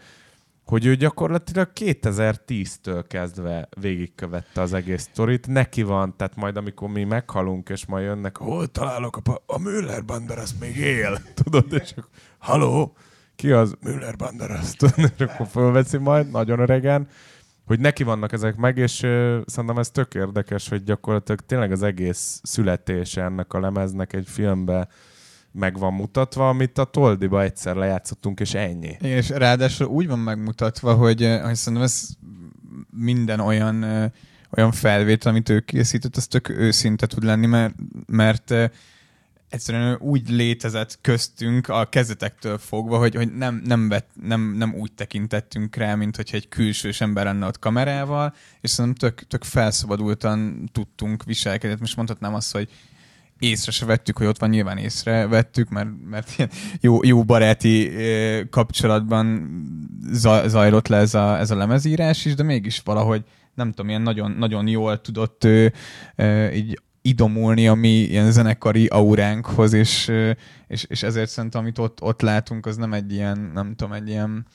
hogy 0.66 0.86
ő 0.86 0.96
gyakorlatilag 0.96 1.70
2010-től 1.76 3.04
kezdve 3.08 3.70
végigkövette 3.80 4.62
az 4.62 4.74
egész 4.74 5.02
sztorit. 5.02 5.48
Neki 5.48 5.84
van, 5.84 6.14
tehát 6.18 6.36
majd 6.36 6.58
amikor 6.58 6.90
mi 6.90 7.04
meghalunk, 7.04 7.70
és 7.70 7.86
majd 7.86 8.06
jönnek, 8.06 8.38
hol 8.38 8.68
találok 8.68 9.18
a, 9.18 9.22
pa- 9.22 9.44
a 9.46 9.60
Müller 9.60 10.06
Banderas 10.06 10.50
még 10.60 10.78
él, 10.78 11.18
tudod, 11.44 11.74
és 11.74 11.92
akkor, 11.92 12.10
haló, 12.38 12.96
ki 13.36 13.52
az 13.52 13.76
Müller 13.82 14.16
Banderas, 14.16 14.72
tudod, 14.78 15.12
és 15.18 15.26
akkor 15.26 15.48
fölveszi 15.48 15.98
majd, 15.98 16.32
nagyon 16.32 16.60
öregen, 16.60 17.08
hogy 17.66 17.80
neki 17.80 18.04
vannak 18.04 18.32
ezek 18.32 18.56
meg, 18.56 18.78
és 18.78 19.04
ö, 19.04 19.40
szerintem 19.46 19.78
ez 19.78 19.90
tök 19.90 20.14
érdekes, 20.14 20.70
hogy 20.70 20.84
gyakorlatilag 20.84 21.40
tényleg 21.40 21.72
az 21.72 21.84
egész 21.84 22.40
születése 22.44 23.24
ennek 23.24 23.54
a 23.54 23.60
lemeznek 23.60 24.14
egy 24.14 24.28
filmbe 24.28 24.88
meg 25.52 25.78
van 25.78 25.94
mutatva, 25.94 26.50
amit 26.50 26.78
a 26.78 26.84
Toldiba 26.84 27.42
egyszer 27.42 27.76
lejátszottunk, 27.76 28.40
és 28.40 28.54
ennyi. 28.54 28.98
És 29.00 29.30
ráadásul 29.30 29.88
úgy 29.88 30.08
van 30.08 30.20
megmutatva, 30.20 30.94
hogy, 30.94 31.40
hogy 31.44 31.56
szerintem 31.56 31.84
ez 31.84 32.08
minden 32.90 33.40
olyan, 33.40 33.84
olyan 34.58 34.72
felvétel, 34.72 35.32
amit 35.32 35.50
ő 35.50 35.60
készített, 35.60 36.16
az 36.16 36.28
tök 36.28 36.50
őszinte 36.50 37.06
tud 37.06 37.24
lenni, 37.24 37.46
mert, 37.46 37.76
mert 38.06 38.54
egyszerűen 39.54 39.98
úgy 40.00 40.30
létezett 40.30 40.98
köztünk 41.02 41.68
a 41.68 41.86
kezdetektől 41.90 42.58
fogva, 42.58 42.98
hogy, 42.98 43.16
hogy 43.16 43.34
nem, 43.34 43.62
nem, 43.66 43.90
vet, 43.90 44.06
nem, 44.22 44.56
nem 44.58 44.74
úgy 44.74 44.92
tekintettünk 44.92 45.76
rá, 45.76 45.96
mint 45.96 46.16
hogyha 46.16 46.38
egy 46.38 46.48
külsős 46.48 47.02
ember 47.02 47.26
lenne 47.26 47.48
ott 47.48 47.60
kamerával, 47.60 48.34
és 48.62 48.70
szerintem 48.70 49.10
tök, 49.10 49.28
tök 49.28 49.44
felszabadultan 49.44 50.70
tudtunk 50.72 51.24
viselkedni. 51.24 51.78
Most 51.80 51.96
mondhatnám 51.96 52.34
azt, 52.34 52.52
hogy 52.52 52.70
észre 53.40 53.72
se 53.72 53.86
vettük, 53.86 54.18
hogy 54.18 54.28
ott 54.28 54.40
van, 54.40 54.50
nyilván 54.50 54.78
észre 54.78 55.28
vettük, 55.28 55.70
mert, 55.70 55.90
mert 56.10 56.34
ilyen 56.38 56.50
jó, 56.80 57.04
jó 57.04 57.24
baráti 57.24 57.92
kapcsolatban 58.50 59.50
za- 60.12 60.50
zajlott 60.50 60.88
le 60.88 60.98
ez 60.98 61.14
a, 61.14 61.40
ez 61.40 61.52
a 61.52 61.56
lemezírás 61.56 62.26
is, 62.26 62.36
de 62.36 62.44
mégis 62.44 62.82
valahogy 62.84 63.24
nem 63.54 63.70
tudom, 63.70 63.90
ilyen 63.90 64.02
nagyon, 64.02 64.32
nagyon 64.32 64.68
jól 64.68 65.02
tudott 65.02 65.44
ő, 65.44 65.74
így 66.54 66.80
idomulni 67.06 67.68
a 67.68 67.74
mi 67.74 67.90
ilyen 67.90 68.32
zenekari 68.32 68.86
auránkhoz, 68.86 69.74
és, 69.74 70.12
és, 70.68 70.84
és 70.84 71.04
ezért 71.04 71.30
szerintem, 71.30 71.62
amit 71.62 71.78
ott, 71.78 72.02
ott 72.02 72.22
látunk, 72.22 72.66
az 72.66 72.78
nem 72.78 72.94
egy 72.94 73.14
ilyen, 73.14 73.52
nem 73.54 73.76
tudom, 73.76 73.94
egy 73.94 74.10
ilyen 74.10 74.46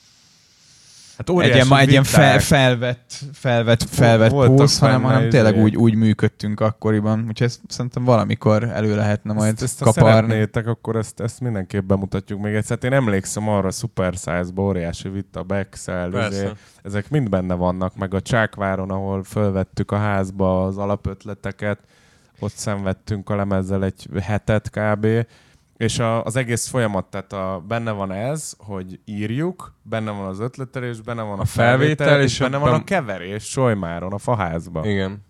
Hát 1.19 1.29
egy 1.29 1.53
ilyen, 1.53 1.77
egy 1.77 1.89
ilyen 1.89 2.03
fel, 2.03 2.39
felvett, 2.39 3.13
felvett, 3.33 3.83
felvett 3.83 4.31
pósz, 4.31 4.79
hanem, 4.79 5.01
hanem 5.01 5.29
tényleg 5.29 5.53
izé- 5.53 5.63
úgy, 5.63 5.75
úgy 5.75 5.95
működtünk 5.95 6.59
akkoriban. 6.59 7.25
Úgyhogy 7.27 7.47
ezt 7.47 7.59
szerintem 7.67 8.03
valamikor 8.03 8.63
elő 8.63 8.95
lehetne 8.95 9.33
majd 9.33 9.53
ezt, 9.53 9.61
ezt 9.61 9.81
kaparni. 9.81 10.09
szeretnétek, 10.09 10.67
akkor 10.67 10.95
ezt, 10.95 11.19
ezt 11.19 11.39
mindenképp 11.39 11.87
bemutatjuk 11.87 12.41
még 12.41 12.53
egyszer. 12.53 12.77
Hát 12.81 12.91
Én 12.91 12.97
emlékszem 12.97 13.49
arra 13.49 13.67
a 13.67 13.71
Super 13.71 14.13
Size-ba, 14.13 14.61
óriási 14.61 15.09
vita, 15.09 15.43
Bexel, 15.43 16.27
izé, 16.31 16.49
ezek 16.83 17.09
mind 17.09 17.29
benne 17.29 17.53
vannak, 17.53 17.95
meg 17.95 18.13
a 18.13 18.21
Csákváron, 18.21 18.89
ahol 18.91 19.23
fölvettük 19.23 19.91
a 19.91 19.97
házba 19.97 20.65
az 20.65 20.77
alapötleteket, 20.77 21.79
ott 22.39 22.53
szenvedtünk 22.53 23.29
a 23.29 23.35
lemezzel 23.35 23.83
egy 23.83 24.07
hetet 24.21 24.69
kb. 24.69 25.07
És 25.77 25.99
a, 25.99 26.23
az 26.23 26.35
egész 26.35 26.67
folyamat, 26.67 27.05
tehát 27.05 27.33
a, 27.33 27.63
benne 27.67 27.91
van 27.91 28.11
ez, 28.11 28.53
hogy 28.57 28.99
írjuk, 29.05 29.73
benne 29.81 30.11
van 30.11 30.25
az 30.25 30.39
ötletelés, 30.39 31.01
benne 31.01 31.21
van 31.21 31.37
a, 31.37 31.41
A 31.41 31.45
felvétel, 31.45 31.95
felvétel, 31.95 32.21
és 32.21 32.31
és 32.31 32.39
benne 32.39 32.57
van 32.57 32.73
a 32.73 32.83
keverés 32.83 33.43
Solymáron, 33.43 34.13
a 34.13 34.17
faházban. 34.17 34.85
Igen. 34.85 35.25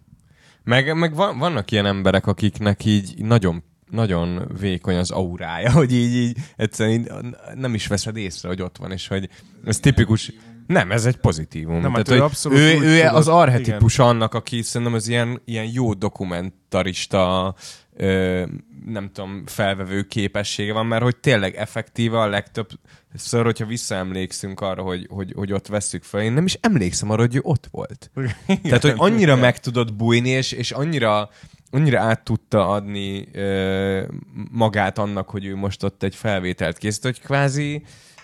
Meg, 0.63 0.97
meg 0.97 1.15
van, 1.15 1.37
vannak 1.37 1.71
ilyen 1.71 1.85
emberek, 1.85 2.27
akiknek 2.27 2.85
így 2.85 3.13
nagyon 3.17 3.63
nagyon 3.89 4.47
vékony 4.59 4.95
az 4.95 5.11
aurája, 5.11 5.71
hogy 5.79 5.93
így, 5.93 6.15
így 6.15 6.37
egyszerűen 6.55 6.99
így 6.99 7.11
nem 7.55 7.73
is 7.73 7.87
veszed 7.87 8.17
észre, 8.17 8.47
hogy 8.47 8.61
ott 8.61 8.77
van, 8.77 8.91
és 8.91 9.07
hogy 9.07 9.29
ez 9.65 9.79
tipikus. 9.79 10.31
Nem, 10.69 10.91
ez 10.91 11.05
egy 11.05 11.15
pozitívum. 11.15 11.81
Nem, 11.81 11.93
hát 11.93 12.03
Tehát, 12.03 12.09
ő 12.09 12.13
hogy 12.13 12.21
abszolút 12.21 12.57
ő, 12.57 12.79
ő 12.81 12.97
tudott- 12.97 13.13
az 13.13 13.27
arhetipus 13.27 13.99
annak, 13.99 14.33
aki 14.33 14.61
szerintem 14.61 14.95
az 14.95 15.07
ilyen, 15.07 15.41
ilyen 15.45 15.69
jó 15.73 15.93
dokumentarista 15.93 17.55
ö, 17.95 18.45
nem 18.85 19.09
tudom, 19.13 19.43
felvevő 19.45 20.01
képessége 20.03 20.73
van, 20.73 20.85
mert 20.85 21.03
hogy 21.03 21.17
tényleg 21.17 21.55
effektíve 21.55 22.19
a 22.19 22.27
legtöbb 22.27 22.69
ször, 23.15 23.43
hogyha 23.43 23.65
visszaemlékszünk 23.65 24.61
arra, 24.61 24.81
hogy, 24.81 25.07
hogy, 25.09 25.33
hogy 25.35 25.51
ott 25.53 25.67
vesszük 25.67 26.03
fel, 26.03 26.21
én 26.21 26.33
nem 26.33 26.45
is 26.45 26.57
emlékszem 26.61 27.09
arra, 27.09 27.21
hogy 27.21 27.35
ő 27.35 27.39
ott 27.43 27.67
volt. 27.71 28.11
Tehát, 28.63 28.81
hogy 28.81 28.93
annyira 28.97 29.35
meg 29.35 29.59
tudott 29.59 29.93
bújni, 29.93 30.29
és, 30.29 30.51
és 30.51 30.71
annyira, 30.71 31.29
annyira 31.71 31.99
át 31.99 32.23
tudta 32.23 32.67
adni 32.67 33.27
ö, 33.33 34.03
magát 34.51 34.97
annak, 34.97 35.29
hogy 35.29 35.45
ő 35.45 35.55
most 35.55 35.83
ott 35.83 36.03
egy 36.03 36.15
felvételt 36.15 36.77
készít, 36.77 37.03
hogy 37.03 37.21
kvázi 37.21 37.83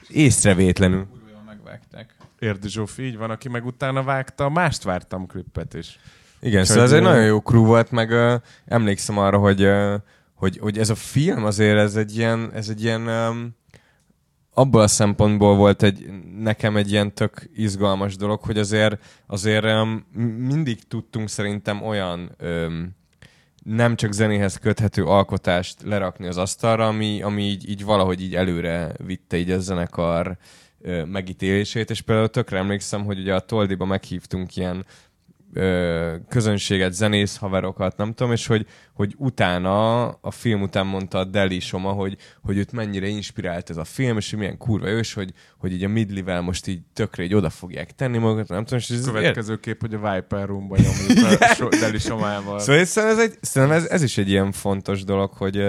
észrevétlenül. 0.09 1.07
Megvágták. 1.45 2.14
Érdi 2.39 2.69
Zsófi, 2.69 3.03
így 3.03 3.17
van, 3.17 3.29
aki 3.29 3.49
meg 3.49 3.65
utána 3.65 4.03
vágta 4.03 4.49
mást 4.49 4.83
vártam 4.83 5.27
klippet 5.27 5.73
is. 5.73 5.99
Igen, 6.39 6.65
szóval 6.65 6.83
ez 6.83 6.91
egy 6.91 7.01
nagyon 7.01 7.25
jó 7.25 7.41
crew 7.41 7.65
volt, 7.65 7.91
meg 7.91 8.11
ö, 8.11 8.35
emlékszem 8.65 9.17
arra, 9.17 9.37
hogy, 9.37 9.61
ö, 9.61 9.95
hogy, 10.33 10.57
hogy 10.57 10.77
ez 10.77 10.89
a 10.89 10.95
film 10.95 11.45
azért 11.45 11.77
ez 11.77 11.95
egy 11.95 12.17
ilyen, 12.17 12.51
ez 12.53 12.69
egy 12.69 12.83
ilyen 12.83 13.07
um, 13.07 13.55
abból 14.53 14.81
a 14.81 14.87
szempontból 14.87 15.55
volt 15.55 15.83
egy, 15.83 16.09
nekem 16.37 16.77
egy 16.77 16.91
ilyen 16.91 17.13
tök 17.13 17.49
izgalmas 17.55 18.15
dolog, 18.15 18.39
hogy 18.41 18.57
azért, 18.57 19.03
azért 19.27 19.65
um, 19.65 20.05
mindig 20.37 20.87
tudtunk 20.87 21.29
szerintem 21.29 21.81
olyan 21.81 22.35
um, 22.41 22.95
nem 23.63 23.95
csak 23.95 24.11
zenéhez 24.11 24.57
köthető 24.57 25.05
alkotást 25.05 25.81
lerakni 25.83 26.27
az 26.27 26.37
asztalra, 26.37 26.87
ami, 26.87 27.21
ami 27.21 27.43
így, 27.43 27.69
így 27.69 27.83
valahogy 27.83 28.21
így 28.21 28.35
előre 28.35 28.91
vitte 29.05 29.37
így 29.37 29.51
a 29.51 29.59
zenekar 29.59 30.37
ö, 30.85 31.03
megítélését, 31.03 31.89
és 31.89 32.01
például 32.01 32.27
tökre 32.29 32.57
emlékszem, 32.57 33.03
hogy 33.03 33.19
ugye 33.19 33.35
a 33.35 33.39
Toldiba 33.39 33.85
meghívtunk 33.85 34.55
ilyen 34.55 34.85
ö, 35.53 36.15
közönséget, 36.29 36.93
zenész 36.93 37.37
haverokat, 37.37 37.97
nem 37.97 38.13
tudom, 38.13 38.31
és 38.31 38.47
hogy, 38.47 38.65
hogy 38.93 39.13
utána, 39.17 40.07
a 40.07 40.31
film 40.31 40.61
után 40.61 40.85
mondta 40.85 41.17
a 41.17 41.23
Deli 41.23 41.59
Soma, 41.59 41.91
hogy, 41.91 42.17
hogy 42.41 42.57
őt 42.57 42.71
mennyire 42.71 43.07
inspirált 43.07 43.69
ez 43.69 43.77
a 43.77 43.83
film, 43.83 44.17
és 44.17 44.29
hogy 44.29 44.39
milyen 44.39 44.57
kurva 44.57 44.87
ős, 44.87 45.13
hogy, 45.13 45.33
hogy 45.57 45.73
így 45.73 45.83
a 45.83 45.87
Midlivel 45.87 46.41
most 46.41 46.67
így 46.67 46.81
tökre 46.93 47.23
így 47.23 47.35
oda 47.35 47.49
fogják 47.49 47.91
tenni 47.91 48.17
magukat, 48.17 48.47
nem 48.47 48.63
tudom, 48.63 48.79
és 48.79 48.89
ez 48.89 49.05
Következő 49.05 49.59
kép, 49.59 49.81
hogy 49.81 49.93
a 49.93 50.13
Viper 50.13 50.47
Roomba 50.47 50.75
nyomjuk 50.75 51.39
a 51.41 51.45
so- 51.55 51.79
Deli 51.79 51.97
Somával. 51.97 52.59
Szóval 52.59 52.81
ez, 52.81 52.97
ez, 52.97 53.19
egy, 53.19 53.37
szerintem 53.41 53.77
ez, 53.77 53.85
ez 53.85 54.03
is 54.03 54.17
egy 54.17 54.29
ilyen 54.29 54.51
fontos 54.51 55.03
dolog, 55.03 55.31
hogy, 55.33 55.63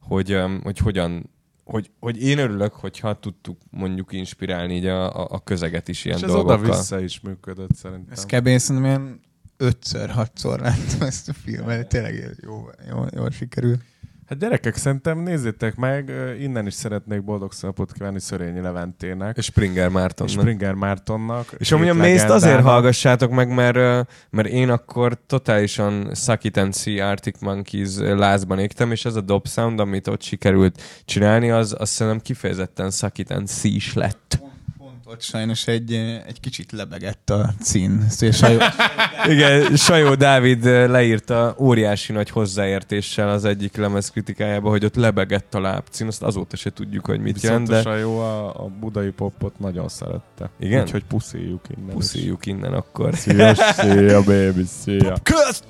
hogy, 0.00 0.30
ö, 0.30 0.54
hogy 0.62 0.78
hogyan 0.78 1.36
hogy, 1.68 1.90
hogy 2.00 2.22
én 2.22 2.38
örülök, 2.38 2.72
hogyha 2.72 3.20
tudtuk 3.20 3.58
mondjuk 3.70 4.12
inspirálni 4.12 4.74
így 4.74 4.86
a, 4.86 5.20
a, 5.20 5.28
a 5.30 5.42
közeget 5.42 5.88
is 5.88 6.04
ilyen 6.04 6.16
És 6.16 6.22
ez 6.22 6.30
dolgokkal. 6.30 6.58
oda-vissza 6.58 7.00
is 7.00 7.20
működött 7.20 7.74
szerintem. 7.74 8.12
Ez 8.12 8.24
kb. 8.24 8.48
szerintem 8.58 8.84
ilyen 8.84 9.20
ötször, 9.56 10.10
hatszor 10.10 10.60
láttam 10.60 11.00
ezt 11.00 11.28
a 11.28 11.32
filmet, 11.32 11.88
tényleg 11.88 12.36
jó, 12.42 12.68
jó, 12.88 13.04
jól 13.14 13.30
sikerült. 13.30 13.80
Hát 14.28 14.38
gyerekek, 14.38 14.76
szerintem 14.76 15.18
nézzétek 15.18 15.76
meg, 15.76 16.12
innen 16.40 16.66
is 16.66 16.74
szeretnék 16.74 17.24
boldog 17.24 17.52
színapot 17.52 17.92
kívánni 17.92 18.20
Szörényi 18.20 18.60
Leventének. 18.60 19.36
És 19.36 19.44
Springer 19.44 19.86
és 19.86 19.92
Mártonnak. 19.92 20.40
Springer 20.40 20.74
Mártonnak. 20.74 21.54
És 21.58 21.72
amúgy 21.72 21.88
a 21.88 21.94
mézt 21.94 22.28
azért 22.28 22.60
hallgassátok 22.60 23.30
meg, 23.30 23.54
mert, 23.54 24.08
mert 24.30 24.48
én 24.48 24.70
akkor 24.70 25.18
totálisan 25.26 26.14
Suck 26.14 26.44
It 26.44 26.56
and 26.56 26.74
See 26.74 27.06
Arctic 27.06 27.40
Monkeys 27.40 27.96
lázban 27.98 28.58
égtem, 28.58 28.92
és 28.92 29.04
ez 29.04 29.14
a 29.14 29.20
dob 29.20 29.48
sound, 29.48 29.80
amit 29.80 30.08
ott 30.08 30.22
sikerült 30.22 30.82
csinálni, 31.04 31.50
az 31.50 31.74
azt 31.78 31.92
szerintem 31.92 32.22
kifejezetten 32.22 32.90
Suck 32.90 33.18
It 33.18 33.30
and 33.30 33.48
See 33.48 33.72
is 33.74 33.94
lett. 33.94 34.38
Ott 35.10 35.22
sajnos 35.22 35.66
egy, 35.66 35.92
eh, 35.92 36.22
egy 36.26 36.40
kicsit 36.40 36.72
lebegett 36.72 37.30
a 37.30 37.50
cín. 37.62 38.06
Szóval 38.08 38.32
Sajó, 38.34 38.58
Igen, 39.34 39.76
Sajó 39.76 40.14
Dávid 40.14 40.64
ö, 40.64 40.86
leírta 40.86 41.54
óriási 41.58 42.12
nagy 42.12 42.30
hozzáértéssel 42.30 43.28
az 43.28 43.44
egyik 43.44 43.76
lemez 43.76 44.10
kritikájába, 44.10 44.68
hogy 44.68 44.84
ott 44.84 44.94
lebegett 44.94 45.54
a 45.54 45.60
lábcín, 45.60 46.06
azt 46.06 46.22
azóta 46.22 46.56
se 46.56 46.72
tudjuk, 46.72 47.06
hogy 47.06 47.20
mit 47.20 47.40
jelent, 47.42 47.68
Viszont 47.68 47.84
de 47.84 47.90
a 47.90 47.94
Sajó 47.94 48.18
a, 48.18 48.64
a 48.64 48.68
budai 48.80 49.10
popot 49.10 49.58
nagyon 49.58 49.88
szerette. 49.88 50.50
Igen? 50.58 50.82
Úgyhogy 50.82 51.04
puszíjuk 51.04 51.64
innen. 51.76 51.88
is. 51.88 51.94
puszíjuk 51.94 52.46
innen 52.46 52.72
akkor. 52.72 53.14
Szia, 53.14 53.54
szia, 53.78 54.22
baby, 54.22 54.64
szia. 54.64 55.16
Kösz! 55.22 55.62